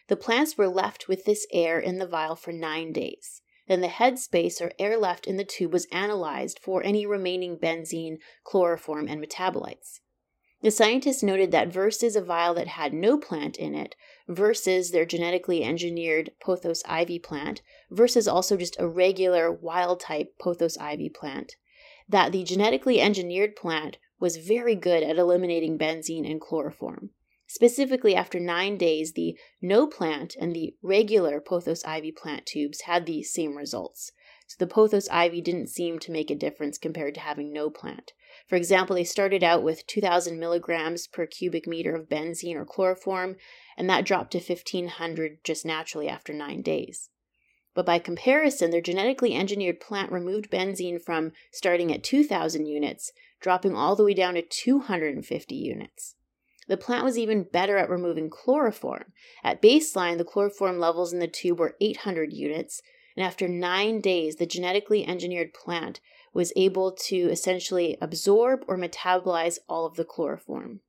The 0.08 0.18
plants 0.18 0.58
were 0.58 0.68
left 0.68 1.08
with 1.08 1.26
this 1.26 1.48
air 1.52 1.80
in 1.80 1.98
the 1.98 2.08
vial 2.08 2.36
for 2.36 2.52
nine 2.52 2.92
days. 2.92 3.42
Then 3.68 3.82
the 3.82 3.88
headspace 3.88 4.62
or 4.62 4.74
air 4.78 4.98
left 4.98 5.26
in 5.26 5.38
the 5.38 5.46
tube 5.46 5.72
was 5.72 5.88
analyzed 5.92 6.60
for 6.60 6.84
any 6.84 7.06
remaining 7.06 7.58
benzene, 7.58 8.18
chloroform, 8.44 9.08
and 9.08 9.24
metabolites. 9.24 10.02
The 10.62 10.72
scientists 10.72 11.24
noted 11.24 11.52
that 11.52 11.74
versus 11.74 12.16
a 12.16 12.22
vial 12.22 12.54
that 12.54 12.68
had 12.68 12.94
no 12.94 13.18
plant 13.18 13.58
in 13.58 13.76
it, 13.76 13.96
versus 14.30 14.92
their 14.92 15.06
genetically 15.06 15.62
engineered 15.62 16.32
pothos 16.42 16.84
ivy 16.86 17.20
plant, 17.20 17.62
versus 17.92 18.30
also 18.30 18.56
just 18.56 18.80
a 18.80 18.88
regular 18.88 19.52
wild 19.52 20.00
type 20.00 20.38
pothos 20.40 20.78
ivy 20.78 21.10
plant, 21.10 21.58
that 22.08 22.32
the 22.32 22.46
genetically 22.46 23.02
engineered 23.02 23.58
plant 23.58 23.98
was 24.24 24.38
very 24.38 24.74
good 24.74 25.04
at 25.04 25.18
eliminating 25.18 25.78
benzene 25.78 26.26
and 26.26 26.40
chloroform. 26.40 27.10
Specifically, 27.46 28.16
after 28.16 28.40
nine 28.40 28.78
days, 28.78 29.12
the 29.12 29.38
no 29.62 29.86
plant 29.86 30.34
and 30.40 30.56
the 30.56 30.78
regular 30.82 31.42
pothos 31.42 31.84
ivy 31.84 32.14
plant 32.14 32.46
tubes 32.46 32.84
had 32.84 33.06
the 33.06 33.22
same 33.22 33.58
results. 33.58 34.14
So 34.48 34.56
the 34.60 34.74
pothos 34.74 35.10
ivy 35.10 35.42
didn't 35.42 35.68
seem 35.68 36.00
to 36.00 36.12
make 36.14 36.32
a 36.32 36.36
difference 36.36 36.78
compared 36.78 37.16
to 37.16 37.20
having 37.20 37.52
no 37.52 37.70
plant. 37.70 38.14
For 38.48 38.56
example, 38.56 38.96
they 38.96 39.04
started 39.04 39.44
out 39.44 39.62
with 39.62 39.86
2,000 39.88 40.40
milligrams 40.40 41.06
per 41.06 41.26
cubic 41.26 41.68
meter 41.68 41.94
of 41.94 42.08
benzene 42.08 42.56
or 42.56 42.64
chloroform, 42.64 43.36
and 43.76 43.90
that 43.90 44.06
dropped 44.06 44.32
to 44.32 44.40
1,500 44.40 45.44
just 45.44 45.66
naturally 45.66 46.08
after 46.08 46.32
nine 46.32 46.62
days. 46.62 47.10
But 47.76 47.88
by 47.88 47.98
comparison, 48.00 48.70
their 48.70 48.82
genetically 48.82 49.34
engineered 49.34 49.80
plant 49.80 50.12
removed 50.12 50.52
benzene 50.52 51.02
from 51.02 51.32
starting 51.52 51.92
at 51.92 52.04
2,000 52.04 52.68
units, 52.68 53.12
dropping 53.44 53.76
all 53.76 53.96
the 53.96 54.04
way 54.04 54.16
down 54.16 54.34
to 54.34 54.42
250 54.42 55.54
units. 55.56 56.16
The 56.68 56.78
plant 56.78 57.04
was 57.04 57.18
even 57.18 57.44
better 57.44 57.78
at 57.78 57.90
removing 57.90 58.30
chloroform. 58.30 59.12
At 59.44 59.62
baseline, 59.62 60.18
the 60.18 60.24
chloroform 60.24 60.80
levels 60.80 61.12
in 61.12 61.20
the 61.20 61.28
tube 61.28 61.60
were 61.60 61.76
800 61.82 62.32
units, 62.32 62.82
and 63.16 63.26
after 63.26 63.48
nine 63.48 64.00
days, 64.00 64.38
the 64.38 64.46
genetically 64.46 65.06
engineered 65.06 65.54
plant 65.54 66.00
was 66.34 66.54
able 66.56 66.92
to 66.92 67.16
essentially 67.16 67.98
absorb 68.02 68.64
or 68.68 68.78
metabolize 68.78 69.60
all 69.68 69.86
of 69.86 69.96
the 69.96 70.06
chloroform. 70.06 70.80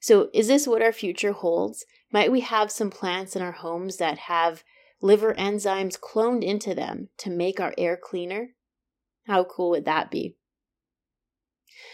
So, 0.00 0.30
is 0.32 0.48
this 0.48 0.66
what 0.66 0.82
our 0.82 0.92
future 0.92 1.32
holds? 1.32 1.84
Might 2.10 2.32
we 2.32 2.40
have 2.40 2.70
some 2.70 2.90
plants 2.90 3.36
in 3.36 3.42
our 3.42 3.52
homes 3.52 3.98
that 3.98 4.18
have 4.18 4.64
liver 5.00 5.34
enzymes 5.34 5.98
cloned 5.98 6.42
into 6.42 6.74
them 6.74 7.08
to 7.18 7.30
make 7.30 7.60
our 7.60 7.74
air 7.76 7.98
cleaner? 8.00 8.50
How 9.26 9.44
cool 9.44 9.70
would 9.70 9.84
that 9.84 10.10
be? 10.10 10.36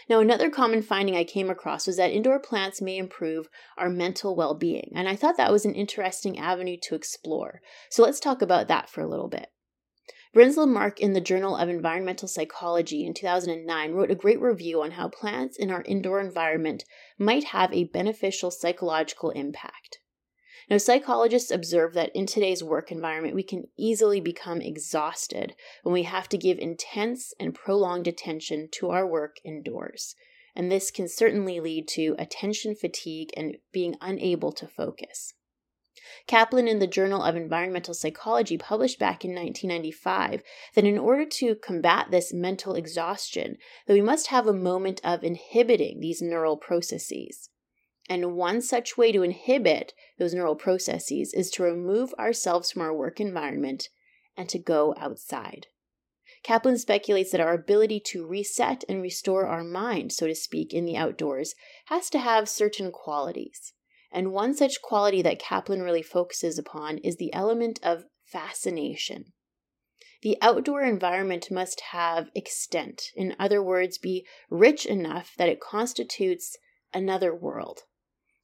Now, 0.09 0.19
another 0.19 0.49
common 0.49 0.81
finding 0.81 1.15
I 1.15 1.23
came 1.23 1.49
across 1.49 1.87
was 1.87 1.97
that 1.97 2.11
indoor 2.11 2.39
plants 2.39 2.81
may 2.81 2.97
improve 2.97 3.47
our 3.77 3.89
mental 3.89 4.35
well 4.35 4.53
being, 4.53 4.91
and 4.95 5.07
I 5.07 5.15
thought 5.15 5.37
that 5.37 5.51
was 5.51 5.65
an 5.65 5.75
interesting 5.75 6.37
avenue 6.39 6.77
to 6.83 6.95
explore. 6.95 7.61
So 7.89 8.03
let's 8.03 8.19
talk 8.19 8.41
about 8.41 8.67
that 8.67 8.89
for 8.89 9.01
a 9.01 9.07
little 9.07 9.27
bit. 9.27 9.51
Bringslimark 10.35 10.99
in 10.99 11.13
the 11.13 11.21
Journal 11.21 11.55
of 11.55 11.69
Environmental 11.69 12.27
Psychology 12.27 13.05
in 13.05 13.13
2009 13.13 13.93
wrote 13.93 14.11
a 14.11 14.15
great 14.15 14.39
review 14.39 14.81
on 14.81 14.91
how 14.91 15.07
plants 15.07 15.57
in 15.57 15.71
our 15.71 15.81
indoor 15.83 16.19
environment 16.19 16.83
might 17.17 17.45
have 17.45 17.73
a 17.73 17.85
beneficial 17.85 18.51
psychological 18.51 19.31
impact. 19.31 19.98
Now, 20.69 20.77
psychologists 20.77 21.49
observe 21.49 21.93
that 21.95 22.15
in 22.15 22.27
today's 22.27 22.63
work 22.63 22.91
environment, 22.91 23.33
we 23.33 23.41
can 23.41 23.69
easily 23.75 24.21
become 24.21 24.61
exhausted 24.61 25.55
when 25.81 25.93
we 25.93 26.03
have 26.03 26.29
to 26.29 26.37
give 26.37 26.59
intense 26.59 27.33
and 27.39 27.55
prolonged 27.55 28.07
attention 28.07 28.69
to 28.73 28.91
our 28.91 29.07
work 29.07 29.37
indoors. 29.43 30.15
And 30.55 30.71
this 30.71 30.91
can 30.91 31.07
certainly 31.07 31.59
lead 31.59 31.87
to 31.89 32.15
attention 32.19 32.75
fatigue 32.75 33.31
and 33.35 33.57
being 33.71 33.95
unable 33.99 34.51
to 34.51 34.67
focus. 34.67 35.33
Kaplan 36.27 36.67
in 36.67 36.79
the 36.79 36.87
Journal 36.87 37.23
of 37.23 37.35
Environmental 37.35 37.95
Psychology 37.95 38.57
published 38.57 38.99
back 38.99 39.25
in 39.25 39.31
1995 39.31 40.43
that 40.75 40.85
in 40.85 40.97
order 40.99 41.25
to 41.25 41.55
combat 41.55 42.11
this 42.11 42.31
mental 42.31 42.75
exhaustion, 42.75 43.57
that 43.87 43.93
we 43.93 44.01
must 44.01 44.27
have 44.27 44.45
a 44.45 44.53
moment 44.53 45.01
of 45.03 45.23
inhibiting 45.23 45.99
these 45.99 46.21
neural 46.21 46.57
processes. 46.57 47.49
And 48.09 48.35
one 48.35 48.61
such 48.61 48.97
way 48.97 49.11
to 49.11 49.21
inhibit 49.21 49.93
those 50.17 50.33
neural 50.33 50.55
processes 50.55 51.31
is 51.31 51.51
to 51.51 51.63
remove 51.63 52.11
ourselves 52.15 52.71
from 52.71 52.81
our 52.81 52.93
work 52.93 53.19
environment 53.19 53.89
and 54.35 54.49
to 54.49 54.57
go 54.57 54.95
outside. 54.97 55.67
Kaplan 56.41 56.79
speculates 56.79 57.31
that 57.31 57.41
our 57.41 57.53
ability 57.53 57.99
to 58.07 58.25
reset 58.25 58.83
and 58.89 59.03
restore 59.03 59.45
our 59.45 59.63
mind, 59.63 60.11
so 60.11 60.25
to 60.25 60.33
speak, 60.33 60.73
in 60.73 60.85
the 60.85 60.97
outdoors 60.97 61.53
has 61.85 62.09
to 62.09 62.17
have 62.19 62.49
certain 62.49 62.91
qualities. 62.91 63.73
And 64.11 64.31
one 64.31 64.55
such 64.55 64.81
quality 64.81 65.21
that 65.21 65.37
Kaplan 65.37 65.83
really 65.83 66.01
focuses 66.01 66.57
upon 66.57 66.97
is 66.99 67.17
the 67.17 67.31
element 67.31 67.79
of 67.83 68.05
fascination. 68.25 69.33
The 70.23 70.37
outdoor 70.41 70.81
environment 70.81 71.51
must 71.51 71.81
have 71.91 72.31
extent, 72.33 73.11
in 73.15 73.35
other 73.37 73.61
words, 73.61 73.99
be 73.99 74.25
rich 74.49 74.85
enough 74.85 75.33
that 75.37 75.49
it 75.49 75.61
constitutes 75.61 76.57
another 76.91 77.35
world 77.35 77.83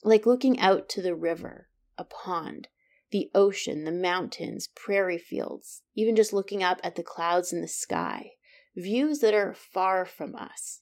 like 0.06 0.28
looking 0.28 0.60
out 0.60 0.88
to 0.88 1.02
the 1.02 1.16
river, 1.16 1.68
a 1.98 2.04
pond, 2.04 2.68
the 3.12 3.32
ocean, 3.34 3.86
the 3.86 3.92
mountains, 3.92 4.70
prairie 4.76 5.18
fields, 5.18 5.82
even 5.96 6.16
just 6.16 6.32
looking 6.32 6.62
up 6.62 6.80
at 6.84 6.96
the 6.96 7.04
clouds 7.04 7.52
in 7.52 7.62
the 7.62 7.68
sky, 7.68 8.32
views 8.76 9.20
that 9.20 9.34
are 9.34 9.54
far 9.54 10.06
from 10.06 10.36
us. 10.36 10.80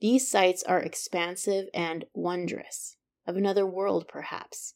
These 0.00 0.30
sights 0.30 0.62
are 0.62 0.80
expansive 0.80 1.66
and 1.74 2.04
wondrous, 2.14 2.96
of 3.26 3.36
another 3.36 3.66
world 3.66 4.06
perhaps, 4.06 4.74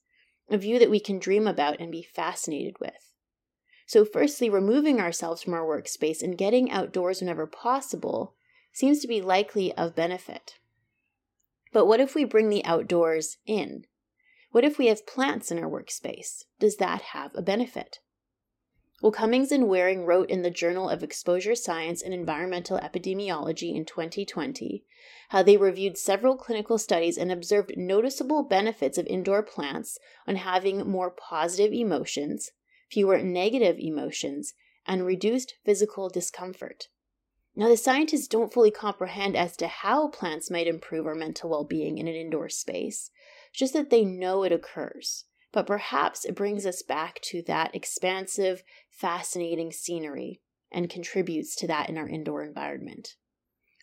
a 0.50 0.58
view 0.58 0.78
that 0.80 0.90
we 0.90 0.98
can 0.98 1.20
dream 1.20 1.46
about 1.46 1.78
and 1.78 1.92
be 1.92 2.02
fascinated 2.02 2.80
with. 2.80 3.12
So, 3.86 4.04
firstly, 4.04 4.50
removing 4.50 5.00
ourselves 5.00 5.42
from 5.42 5.54
our 5.54 5.64
workspace 5.64 6.22
and 6.22 6.36
getting 6.36 6.70
outdoors 6.70 7.20
whenever 7.20 7.46
possible 7.46 8.34
seems 8.72 8.98
to 9.00 9.08
be 9.08 9.20
likely 9.20 9.72
of 9.74 9.94
benefit. 9.94 10.54
But 11.72 11.86
what 11.86 12.00
if 12.00 12.14
we 12.14 12.24
bring 12.24 12.48
the 12.48 12.64
outdoors 12.64 13.38
in? 13.46 13.84
What 14.50 14.64
if 14.64 14.78
we 14.78 14.86
have 14.86 15.06
plants 15.06 15.50
in 15.50 15.58
our 15.58 15.70
workspace? 15.70 16.44
Does 16.58 16.76
that 16.76 17.02
have 17.12 17.32
a 17.34 17.42
benefit? 17.42 17.98
Well, 19.02 19.12
Cummings 19.12 19.52
and 19.52 19.68
Waring 19.68 20.06
wrote 20.06 20.28
in 20.28 20.42
the 20.42 20.50
Journal 20.50 20.88
of 20.88 21.04
Exposure 21.04 21.54
Science 21.54 22.02
and 22.02 22.12
Environmental 22.12 22.78
Epidemiology 22.78 23.74
in 23.76 23.84
2020 23.84 24.84
how 25.28 25.42
they 25.42 25.56
reviewed 25.56 25.98
several 25.98 26.36
clinical 26.36 26.78
studies 26.78 27.18
and 27.18 27.30
observed 27.30 27.76
noticeable 27.76 28.42
benefits 28.42 28.96
of 28.96 29.06
indoor 29.06 29.42
plants 29.42 29.98
on 30.26 30.36
having 30.36 30.88
more 30.88 31.10
positive 31.10 31.72
emotions, 31.72 32.50
fewer 32.90 33.18
negative 33.22 33.76
emotions, 33.78 34.54
and 34.86 35.04
reduced 35.04 35.54
physical 35.64 36.08
discomfort. 36.08 36.88
Now, 37.58 37.66
the 37.66 37.76
scientists 37.76 38.28
don't 38.28 38.52
fully 38.52 38.70
comprehend 38.70 39.34
as 39.34 39.56
to 39.56 39.66
how 39.66 40.06
plants 40.06 40.48
might 40.48 40.68
improve 40.68 41.08
our 41.08 41.16
mental 41.16 41.50
well 41.50 41.64
being 41.64 41.98
in 41.98 42.06
an 42.06 42.14
indoor 42.14 42.48
space, 42.48 43.10
just 43.52 43.72
that 43.72 43.90
they 43.90 44.04
know 44.04 44.44
it 44.44 44.52
occurs. 44.52 45.24
But 45.50 45.66
perhaps 45.66 46.24
it 46.24 46.36
brings 46.36 46.64
us 46.64 46.84
back 46.84 47.20
to 47.22 47.42
that 47.48 47.74
expansive, 47.74 48.62
fascinating 48.88 49.72
scenery 49.72 50.40
and 50.70 50.88
contributes 50.88 51.56
to 51.56 51.66
that 51.66 51.88
in 51.88 51.98
our 51.98 52.08
indoor 52.08 52.44
environment. 52.44 53.16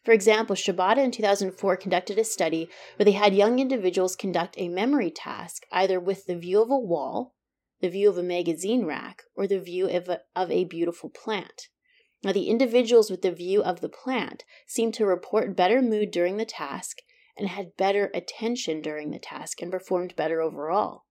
For 0.05 0.13
example, 0.13 0.55
Shibata 0.55 1.03
in 1.03 1.11
2004 1.11 1.75
conducted 1.75 2.17
a 2.17 2.23
study 2.23 2.69
where 2.95 3.03
they 3.03 3.11
had 3.11 3.35
young 3.35 3.59
individuals 3.59 4.15
conduct 4.15 4.55
a 4.57 4.69
memory 4.69 5.11
task 5.11 5.63
either 5.73 5.99
with 5.99 6.27
the 6.27 6.37
view 6.37 6.61
of 6.61 6.69
a 6.69 6.79
wall, 6.79 7.35
the 7.81 7.89
view 7.89 8.07
of 8.07 8.17
a 8.17 8.23
magazine 8.23 8.85
rack, 8.85 9.23
or 9.35 9.47
the 9.47 9.59
view 9.59 9.89
of 9.89 10.07
a, 10.07 10.21
of 10.33 10.49
a 10.49 10.63
beautiful 10.63 11.09
plant. 11.09 11.67
Now, 12.23 12.31
the 12.31 12.49
individuals 12.49 13.11
with 13.11 13.21
the 13.21 13.31
view 13.31 13.61
of 13.61 13.81
the 13.81 13.89
plant 13.89 14.43
seemed 14.65 14.93
to 14.95 15.05
report 15.05 15.55
better 15.55 15.81
mood 15.81 16.11
during 16.11 16.37
the 16.37 16.45
task 16.45 16.97
and 17.37 17.49
had 17.49 17.77
better 17.77 18.09
attention 18.13 18.81
during 18.81 19.11
the 19.11 19.19
task 19.19 19.61
and 19.61 19.71
performed 19.71 20.15
better 20.15 20.41
overall. 20.41 21.03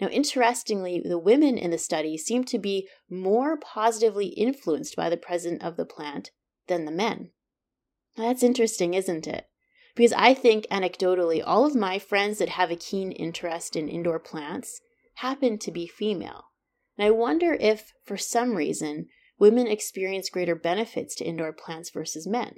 Now, 0.00 0.08
interestingly, 0.08 1.00
the 1.04 1.18
women 1.18 1.56
in 1.56 1.70
the 1.70 1.78
study 1.78 2.18
seemed 2.18 2.46
to 2.48 2.58
be 2.58 2.88
more 3.08 3.56
positively 3.56 4.26
influenced 4.28 4.94
by 4.94 5.08
the 5.08 5.16
presence 5.16 5.62
of 5.62 5.76
the 5.76 5.86
plant 5.86 6.30
than 6.66 6.84
the 6.84 6.92
men. 6.92 7.30
Now, 8.16 8.28
That's 8.28 8.42
interesting, 8.42 8.94
isn't 8.94 9.26
it? 9.26 9.46
Because 9.94 10.12
I 10.12 10.34
think 10.34 10.66
anecdotally, 10.70 11.42
all 11.44 11.64
of 11.64 11.74
my 11.74 11.98
friends 11.98 12.38
that 12.38 12.50
have 12.50 12.70
a 12.70 12.76
keen 12.76 13.10
interest 13.12 13.76
in 13.76 13.88
indoor 13.88 14.18
plants 14.18 14.80
happen 15.16 15.58
to 15.58 15.70
be 15.70 15.86
female. 15.86 16.44
And 16.98 17.06
I 17.06 17.10
wonder 17.10 17.54
if, 17.54 17.92
for 18.04 18.18
some 18.18 18.54
reason, 18.54 19.08
women 19.38 19.66
experience 19.66 20.30
greater 20.30 20.54
benefits 20.54 21.14
to 21.16 21.24
indoor 21.24 21.52
plants 21.52 21.90
versus 21.90 22.26
men. 22.26 22.56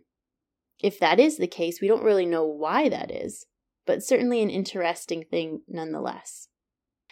If 0.81 0.99
that 1.01 1.19
is 1.19 1.37
the 1.37 1.47
case, 1.47 1.81
we 1.81 1.89
don't 1.89 2.05
really 2.05 2.27
know 2.27 2.45
why 2.45 2.89
that 2.89 3.11
is, 3.11 3.47
but 3.85 4.03
certainly 4.03 4.43
an 4.43 4.51
interesting 4.51 5.25
thing 5.25 5.63
nonetheless. 5.67 6.49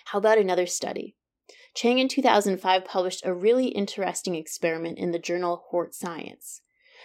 How 0.07 0.19
about 0.19 0.39
another 0.39 0.67
study? 0.67 1.17
Chang 1.75 1.99
in 1.99 2.09
2005 2.09 2.85
published 2.85 3.27
a 3.27 3.35
really 3.35 3.69
interesting 3.69 4.35
experiment 4.35 4.99
in 4.99 5.11
the 5.11 5.19
journal 5.19 5.65
Hort 5.71 5.95
Science. 5.95 6.63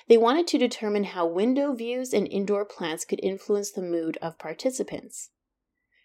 They 0.08 0.18
wanted 0.18 0.48
to 0.48 0.58
determine 0.58 1.06
how 1.06 1.26
window 1.26 1.74
views 1.74 2.14
and 2.14 2.28
indoor 2.28 2.66
plants 2.66 3.06
could 3.06 3.20
influence 3.24 3.72
the 3.72 3.82
mood 3.82 4.18
of 4.22 4.40
participants. 4.40 5.32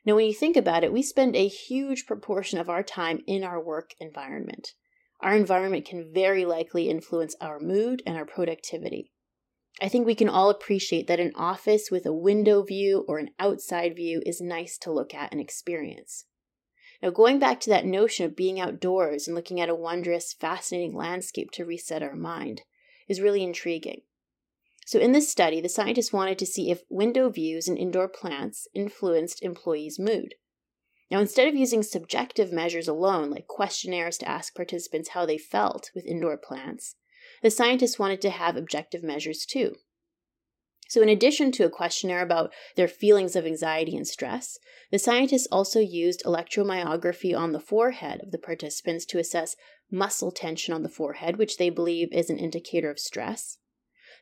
Now, 0.05 0.17
when 0.17 0.27
you 0.27 0.35
think 0.35 0.57
about 0.57 0.85
it, 0.85 0.93
we 0.93 1.03
spend 1.03 1.35
a 1.35 1.49
huge 1.49 2.07
proportion 2.07 2.59
of 2.59 2.71
our 2.71 2.83
time 2.83 3.23
in 3.27 3.43
our 3.43 3.63
work 3.63 3.95
environment. 3.99 4.73
Our 5.21 5.35
environment 5.35 5.85
can 5.85 6.13
very 6.13 6.45
likely 6.45 6.89
influence 6.89 7.35
our 7.41 7.59
mood 7.59 8.03
and 8.07 8.17
our 8.17 8.27
productivity. 8.27 9.13
I 9.81 9.89
think 9.89 10.07
we 10.07 10.15
can 10.15 10.29
all 10.29 10.49
appreciate 10.49 11.07
that 11.07 11.21
an 11.21 11.33
office 11.35 11.91
with 11.91 12.07
a 12.07 12.13
window 12.13 12.63
view 12.63 13.05
or 13.09 13.19
an 13.19 13.31
outside 13.39 13.97
view 13.97 14.23
is 14.25 14.41
nice 14.41 14.79
to 14.79 14.93
look 14.93 15.15
at 15.15 15.33
and 15.33 15.41
experience. 15.41 16.25
Now, 17.03 17.11
going 17.11 17.39
back 17.39 17.61
to 17.61 17.71
that 17.71 17.85
notion 17.85 18.25
of 18.25 18.37
being 18.37 18.59
outdoors 18.59 19.29
and 19.29 19.35
looking 19.35 19.61
at 19.61 19.69
a 19.69 19.75
wondrous, 19.75 20.33
fascinating 20.33 20.95
landscape 20.95 21.51
to 21.53 21.65
reset 21.65 22.03
our 22.03 22.17
mind, 22.17 22.63
is 23.07 23.21
really 23.21 23.43
intriguing. 23.43 24.01
So, 24.87 24.99
in 24.99 25.13
this 25.13 25.31
study, 25.31 25.61
the 25.61 25.69
scientists 25.69 26.13
wanted 26.13 26.39
to 26.39 26.47
see 26.47 26.71
if 26.71 26.85
window 26.89 27.29
views 27.29 27.69
and 27.69 27.77
indoor 27.77 28.09
plants 28.09 28.67
influenced 28.73 29.43
employees' 29.43 29.99
mood. 29.99 30.37
Now, 31.11 31.21
instead 31.21 31.47
of 31.47 31.55
using 31.55 31.83
subjective 31.83 32.53
measures 32.53 32.89
alone, 32.89 33.31
like 33.31 33.47
questionnaires 33.47 34.19
to 34.19 34.29
ask 34.29 34.55
participants 34.55 35.11
how 35.11 35.25
they 35.25 35.39
felt 35.39 35.91
with 35.95 36.05
indoor 36.05 36.37
plants, 36.37 36.97
the 37.43 37.51
scientists 37.51 37.99
wanted 37.99 38.21
to 38.23 38.31
have 38.31 38.57
objective 38.57 39.03
measures 39.03 39.47
too. 39.47 39.77
So, 40.89 41.03
in 41.03 41.09
addition 41.09 41.51
to 41.53 41.65
a 41.65 41.71
questionnaire 41.71 42.23
about 42.23 42.53
their 42.77 42.89
feelings 42.89 43.35
of 43.35 43.45
anxiety 43.45 43.97
and 43.97 44.07
stress, 44.07 44.59
the 44.93 44.99
scientists 44.99 45.49
also 45.51 45.81
used 45.81 46.23
electromyography 46.25 47.37
on 47.37 47.53
the 47.53 47.61
forehead 47.61 48.21
of 48.23 48.31
the 48.31 48.39
participants 48.39 49.05
to 49.07 49.19
assess 49.19 49.57
muscle 49.91 50.31
tension 50.31 50.75
on 50.75 50.83
the 50.83 50.89
forehead, 50.89 51.37
which 51.37 51.57
they 51.57 51.71
believe 51.71 52.13
is 52.13 52.31
an 52.31 52.39
indicator 52.39 52.91
of 52.91 53.01
stress. 53.01 53.59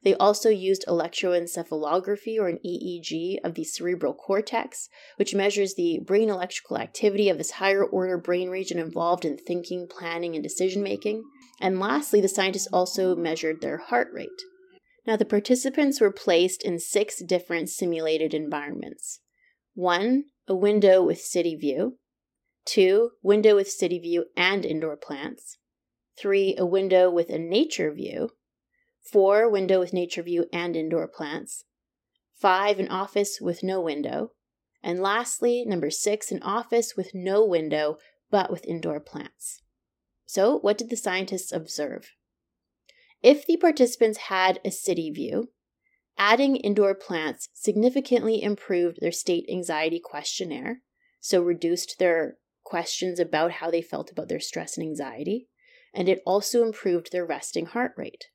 They 0.02 0.14
also 0.14 0.48
used 0.48 0.85
electroencephalography 0.87 2.38
or 2.38 2.48
an 2.48 2.59
EEG 2.64 3.38
of 3.44 3.54
the 3.54 3.64
cerebral 3.64 4.14
cortex, 4.14 4.88
which 5.16 5.35
measures 5.35 5.74
the 5.74 6.00
brain 6.04 6.28
electrical 6.28 6.78
activity 6.78 7.28
of 7.28 7.38
this 7.38 7.52
higher 7.52 7.85
order 7.85 8.18
brain 8.18 8.50
region 8.50 8.78
involved 8.78 9.24
in 9.24 9.37
thinking, 9.38 9.87
planning, 9.88 10.35
and 10.35 10.42
decision 10.42 10.83
making. 10.83 11.22
And 11.61 11.80
lastly, 11.80 12.20
the 12.20 12.28
scientists 12.28 12.68
also 12.72 13.14
measured 13.14 13.61
their 13.61 13.78
heart 13.78 14.09
rate. 14.12 14.28
Now, 15.07 15.16
the 15.16 15.24
participants 15.24 16.00
were 16.00 16.11
placed 16.11 16.62
in 16.62 16.78
six 16.78 17.22
different 17.22 17.68
simulated 17.68 18.35
environments 18.35 19.20
one, 19.74 20.24
a 20.46 20.54
window 20.54 21.02
with 21.02 21.20
city 21.20 21.57
view, 21.57 21.98
two, 22.64 23.11
window 23.22 23.57
with 23.57 23.68
city 23.68 23.98
view 23.98 24.26
and 24.37 24.64
indoor 24.64 24.96
plants, 24.96 25.59
three, 26.18 26.54
a 26.57 26.64
window 26.64 27.11
with 27.11 27.28
a 27.28 27.38
nature 27.38 27.92
view, 27.92 28.30
four, 29.04 29.48
window 29.48 29.78
with 29.78 29.92
nature 29.92 30.22
view 30.22 30.46
and 30.52 30.74
indoor 30.76 31.06
plants, 31.06 31.64
five, 32.34 32.78
an 32.78 32.88
office 32.88 33.38
with 33.40 33.62
no 33.62 33.80
window, 33.80 34.32
and 34.82 35.00
lastly, 35.00 35.64
number 35.66 35.90
six, 35.90 36.30
an 36.30 36.42
office 36.42 36.94
with 36.96 37.14
no 37.14 37.44
window 37.44 37.98
but 38.30 38.50
with 38.50 38.66
indoor 38.66 39.00
plants. 39.00 39.62
So, 40.26 40.58
what 40.58 40.78
did 40.78 40.90
the 40.90 40.96
scientists 40.96 41.52
observe? 41.52 42.10
If 43.22 43.46
the 43.46 43.56
participants 43.56 44.18
had 44.28 44.60
a 44.64 44.70
city 44.70 45.10
view, 45.10 45.50
adding 46.18 46.56
indoor 46.56 46.94
plants 46.94 47.48
significantly 47.54 48.42
improved 48.42 48.98
their 49.00 49.12
state 49.12 49.46
anxiety 49.50 50.00
questionnaire, 50.02 50.82
so 51.20 51.40
reduced 51.40 51.98
their 51.98 52.38
questions 52.64 53.18
about 53.18 53.52
how 53.52 53.70
they 53.70 53.82
felt 53.82 54.10
about 54.10 54.28
their 54.28 54.40
stress 54.40 54.76
and 54.76 54.86
anxiety, 54.86 55.48
and 55.94 56.08
it 56.08 56.22
also 56.26 56.62
improved 56.62 57.12
their 57.12 57.24
resting 57.24 57.66
heart 57.66 57.92
rate. 57.96 58.26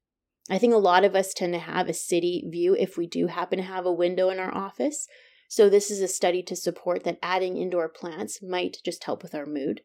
I 0.49 0.57
think 0.57 0.73
a 0.73 0.77
lot 0.77 1.03
of 1.03 1.15
us 1.15 1.33
tend 1.33 1.53
to 1.53 1.59
have 1.59 1.87
a 1.87 1.93
city 1.93 2.43
view 2.47 2.75
if 2.75 2.97
we 2.97 3.05
do 3.05 3.27
happen 3.27 3.57
to 3.59 3.63
have 3.63 3.85
a 3.85 3.91
window 3.91 4.29
in 4.29 4.39
our 4.39 4.53
office. 4.53 5.07
So, 5.47 5.69
this 5.69 5.91
is 5.91 6.01
a 6.01 6.07
study 6.07 6.41
to 6.43 6.55
support 6.55 7.03
that 7.03 7.19
adding 7.21 7.57
indoor 7.57 7.87
plants 7.87 8.41
might 8.41 8.77
just 8.83 9.03
help 9.03 9.21
with 9.21 9.35
our 9.35 9.45
mood. 9.45 9.81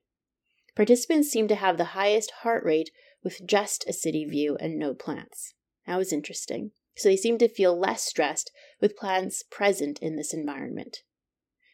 Participants 0.74 1.28
seem 1.28 1.48
to 1.48 1.54
have 1.54 1.76
the 1.76 1.92
highest 1.96 2.32
heart 2.42 2.64
rate 2.64 2.90
with 3.22 3.46
just 3.46 3.84
a 3.86 3.92
city 3.92 4.24
view 4.24 4.56
and 4.58 4.78
no 4.78 4.94
plants. 4.94 5.54
That 5.86 5.96
was 5.96 6.12
interesting. 6.12 6.70
So, 6.96 7.08
they 7.10 7.16
seem 7.16 7.36
to 7.38 7.48
feel 7.48 7.78
less 7.78 8.02
stressed 8.02 8.50
with 8.80 8.96
plants 8.96 9.42
present 9.42 9.98
in 10.00 10.16
this 10.16 10.32
environment. 10.32 11.02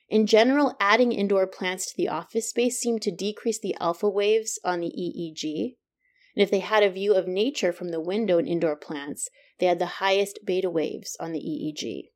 In 0.09 0.27
general, 0.27 0.75
adding 0.81 1.13
indoor 1.13 1.47
plants 1.47 1.87
to 1.87 1.97
the 1.97 2.09
office 2.09 2.49
space 2.49 2.81
seemed 2.81 3.03
to 3.03 3.13
decrease 3.13 3.61
the 3.61 3.77
alpha 3.79 4.09
waves 4.09 4.59
on 4.65 4.81
the 4.81 4.89
EEG, 4.89 5.77
and 6.37 6.43
if 6.43 6.51
they 6.51 6.61
had 6.61 6.83
a 6.83 6.91
view 6.91 7.15
of 7.15 7.27
nature 7.27 7.73
from 7.73 7.91
the 7.91 8.01
window 8.01 8.39
in 8.39 8.47
indoor 8.47 8.77
plants, 8.77 9.29
they 9.59 9.67
had 9.67 9.79
the 9.79 9.87
highest 9.87 10.41
beta 10.45 10.71
waves 10.71 11.17
on 11.21 11.33
the 11.33 11.41
EEG. 11.41 12.11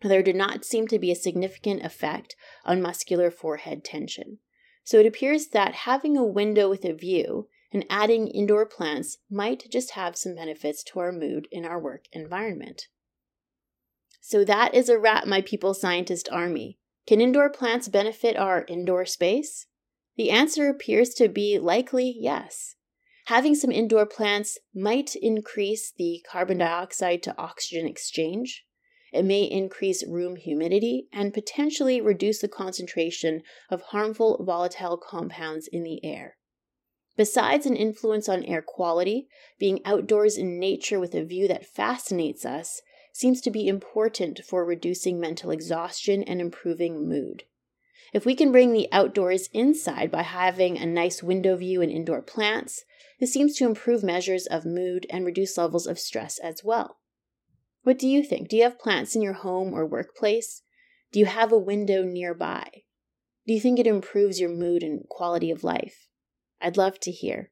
There 0.00 0.22
did 0.22 0.36
not 0.36 0.64
seem 0.64 0.86
to 0.88 0.98
be 0.98 1.10
a 1.10 1.16
significant 1.16 1.84
effect 1.84 2.36
on 2.64 2.80
muscular 2.80 3.30
forehead 3.30 3.84
tension. 3.84 4.38
So 4.84 4.98
it 4.98 5.06
appears 5.06 5.48
that 5.48 5.74
having 5.74 6.16
a 6.16 6.24
window 6.24 6.70
with 6.70 6.84
a 6.84 6.94
view 6.94 7.48
and 7.72 7.84
adding 7.90 8.28
indoor 8.28 8.64
plants 8.64 9.18
might 9.30 9.64
just 9.70 9.90
have 9.90 10.16
some 10.16 10.36
benefits 10.36 10.82
to 10.84 11.00
our 11.00 11.12
mood 11.12 11.48
in 11.50 11.64
our 11.64 11.78
work 11.78 12.04
environment. 12.12 12.86
So 14.20 14.44
that 14.44 14.74
is 14.74 14.88
a 14.88 14.98
wrap, 14.98 15.26
my 15.26 15.42
people's 15.42 15.80
scientist 15.80 16.28
army. 16.30 16.78
Can 17.06 17.20
indoor 17.20 17.50
plants 17.50 17.88
benefit 17.88 18.36
our 18.36 18.64
indoor 18.68 19.04
space? 19.04 19.66
The 20.16 20.30
answer 20.30 20.68
appears 20.68 21.10
to 21.14 21.28
be 21.28 21.58
likely 21.58 22.14
yes. 22.18 22.76
Having 23.28 23.56
some 23.56 23.70
indoor 23.70 24.06
plants 24.06 24.56
might 24.74 25.14
increase 25.14 25.92
the 25.94 26.24
carbon 26.26 26.56
dioxide 26.56 27.22
to 27.24 27.36
oxygen 27.36 27.86
exchange. 27.86 28.64
It 29.12 29.22
may 29.22 29.42
increase 29.42 30.02
room 30.08 30.36
humidity 30.36 31.08
and 31.12 31.34
potentially 31.34 32.00
reduce 32.00 32.38
the 32.38 32.48
concentration 32.48 33.42
of 33.68 33.82
harmful 33.82 34.42
volatile 34.42 34.96
compounds 34.96 35.68
in 35.70 35.82
the 35.82 36.02
air. 36.02 36.38
Besides 37.18 37.66
an 37.66 37.76
influence 37.76 38.30
on 38.30 38.44
air 38.44 38.62
quality, 38.62 39.28
being 39.58 39.84
outdoors 39.84 40.38
in 40.38 40.58
nature 40.58 40.98
with 40.98 41.14
a 41.14 41.22
view 41.22 41.46
that 41.48 41.66
fascinates 41.66 42.46
us 42.46 42.80
seems 43.12 43.42
to 43.42 43.50
be 43.50 43.68
important 43.68 44.40
for 44.42 44.64
reducing 44.64 45.20
mental 45.20 45.50
exhaustion 45.50 46.22
and 46.22 46.40
improving 46.40 47.06
mood. 47.06 47.44
If 48.14 48.24
we 48.24 48.34
can 48.34 48.52
bring 48.52 48.72
the 48.72 48.88
outdoors 48.90 49.50
inside 49.52 50.10
by 50.10 50.22
having 50.22 50.78
a 50.78 50.86
nice 50.86 51.22
window 51.22 51.56
view 51.56 51.82
and 51.82 51.92
indoor 51.92 52.22
plants, 52.22 52.86
this 53.20 53.32
seems 53.32 53.56
to 53.56 53.64
improve 53.64 54.02
measures 54.02 54.46
of 54.46 54.64
mood 54.64 55.06
and 55.10 55.24
reduce 55.24 55.58
levels 55.58 55.86
of 55.86 55.98
stress 55.98 56.38
as 56.38 56.62
well. 56.64 56.98
What 57.82 57.98
do 57.98 58.06
you 58.06 58.22
think? 58.22 58.48
Do 58.48 58.56
you 58.56 58.64
have 58.64 58.78
plants 58.78 59.16
in 59.16 59.22
your 59.22 59.32
home 59.32 59.72
or 59.72 59.86
workplace? 59.86 60.62
Do 61.12 61.18
you 61.18 61.26
have 61.26 61.52
a 61.52 61.58
window 61.58 62.02
nearby? 62.02 62.68
Do 63.46 63.54
you 63.54 63.60
think 63.60 63.78
it 63.78 63.86
improves 63.86 64.40
your 64.40 64.50
mood 64.50 64.82
and 64.82 65.08
quality 65.08 65.50
of 65.50 65.64
life? 65.64 66.08
I'd 66.60 66.76
love 66.76 67.00
to 67.00 67.10
hear. 67.10 67.50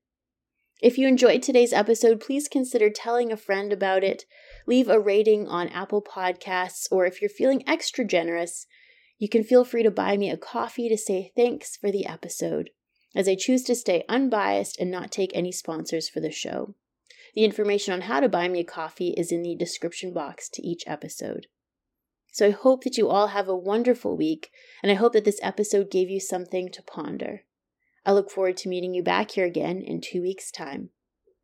If 0.82 0.98
you 0.98 1.08
enjoyed 1.08 1.42
today's 1.42 1.72
episode, 1.72 2.20
please 2.20 2.48
consider 2.48 2.90
telling 2.90 3.32
a 3.32 3.36
friend 3.36 3.72
about 3.72 4.04
it. 4.04 4.24
Leave 4.66 4.90
a 4.90 5.00
rating 5.00 5.48
on 5.48 5.68
Apple 5.68 6.02
Podcasts, 6.02 6.86
or 6.90 7.06
if 7.06 7.22
you're 7.22 7.30
feeling 7.30 7.66
extra 7.66 8.04
generous, 8.04 8.66
you 9.18 9.28
can 9.28 9.42
feel 9.42 9.64
free 9.64 9.82
to 9.82 9.90
buy 9.90 10.18
me 10.18 10.28
a 10.28 10.36
coffee 10.36 10.90
to 10.90 10.98
say 10.98 11.32
thanks 11.34 11.76
for 11.76 11.90
the 11.90 12.04
episode, 12.04 12.70
as 13.16 13.26
I 13.26 13.34
choose 13.34 13.64
to 13.64 13.74
stay 13.74 14.04
unbiased 14.08 14.78
and 14.78 14.90
not 14.90 15.10
take 15.10 15.32
any 15.34 15.50
sponsors 15.50 16.08
for 16.08 16.20
the 16.20 16.30
show. 16.30 16.74
The 17.34 17.44
information 17.44 17.94
on 17.94 18.02
how 18.02 18.20
to 18.20 18.28
buy 18.28 18.46
me 18.46 18.60
a 18.60 18.64
coffee 18.64 19.14
is 19.16 19.32
in 19.32 19.42
the 19.42 19.56
description 19.56 20.12
box 20.12 20.48
to 20.50 20.62
each 20.64 20.84
episode. 20.86 21.46
So 22.32 22.46
I 22.46 22.50
hope 22.50 22.84
that 22.84 22.98
you 22.98 23.08
all 23.08 23.28
have 23.28 23.48
a 23.48 23.56
wonderful 23.56 24.16
week, 24.16 24.50
and 24.82 24.92
I 24.92 24.94
hope 24.96 25.14
that 25.14 25.24
this 25.24 25.40
episode 25.42 25.90
gave 25.90 26.10
you 26.10 26.20
something 26.20 26.70
to 26.70 26.82
ponder. 26.82 27.44
I 28.04 28.12
look 28.12 28.30
forward 28.30 28.58
to 28.58 28.68
meeting 28.68 28.92
you 28.92 29.02
back 29.02 29.30
here 29.30 29.46
again 29.46 29.80
in 29.80 30.02
two 30.02 30.20
weeks' 30.20 30.50
time. 30.50 30.90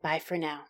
Bye 0.02 0.18
for 0.18 0.36
now. 0.36 0.64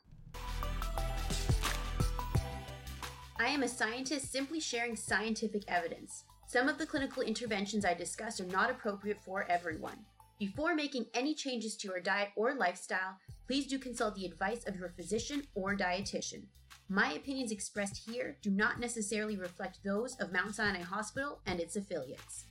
I 3.38 3.48
am 3.48 3.64
a 3.64 3.68
scientist 3.68 4.30
simply 4.30 4.60
sharing 4.60 4.94
scientific 4.94 5.64
evidence. 5.66 6.24
Some 6.46 6.68
of 6.68 6.78
the 6.78 6.86
clinical 6.86 7.22
interventions 7.22 7.84
I 7.84 7.94
discuss 7.94 8.40
are 8.40 8.46
not 8.46 8.70
appropriate 8.70 9.18
for 9.24 9.50
everyone. 9.50 10.04
Before 10.38 10.74
making 10.74 11.06
any 11.14 11.34
changes 11.34 11.76
to 11.78 11.88
your 11.88 12.00
diet 12.00 12.30
or 12.36 12.54
lifestyle, 12.54 13.18
please 13.46 13.66
do 13.66 13.78
consult 13.78 14.14
the 14.14 14.26
advice 14.26 14.66
of 14.66 14.76
your 14.76 14.88
physician 14.90 15.44
or 15.54 15.76
dietitian. 15.76 16.44
My 16.88 17.12
opinions 17.12 17.52
expressed 17.52 17.96
here 18.08 18.36
do 18.42 18.50
not 18.50 18.80
necessarily 18.80 19.36
reflect 19.36 19.78
those 19.84 20.16
of 20.16 20.32
Mount 20.32 20.54
Sinai 20.54 20.82
Hospital 20.82 21.40
and 21.46 21.60
its 21.60 21.76
affiliates. 21.76 22.44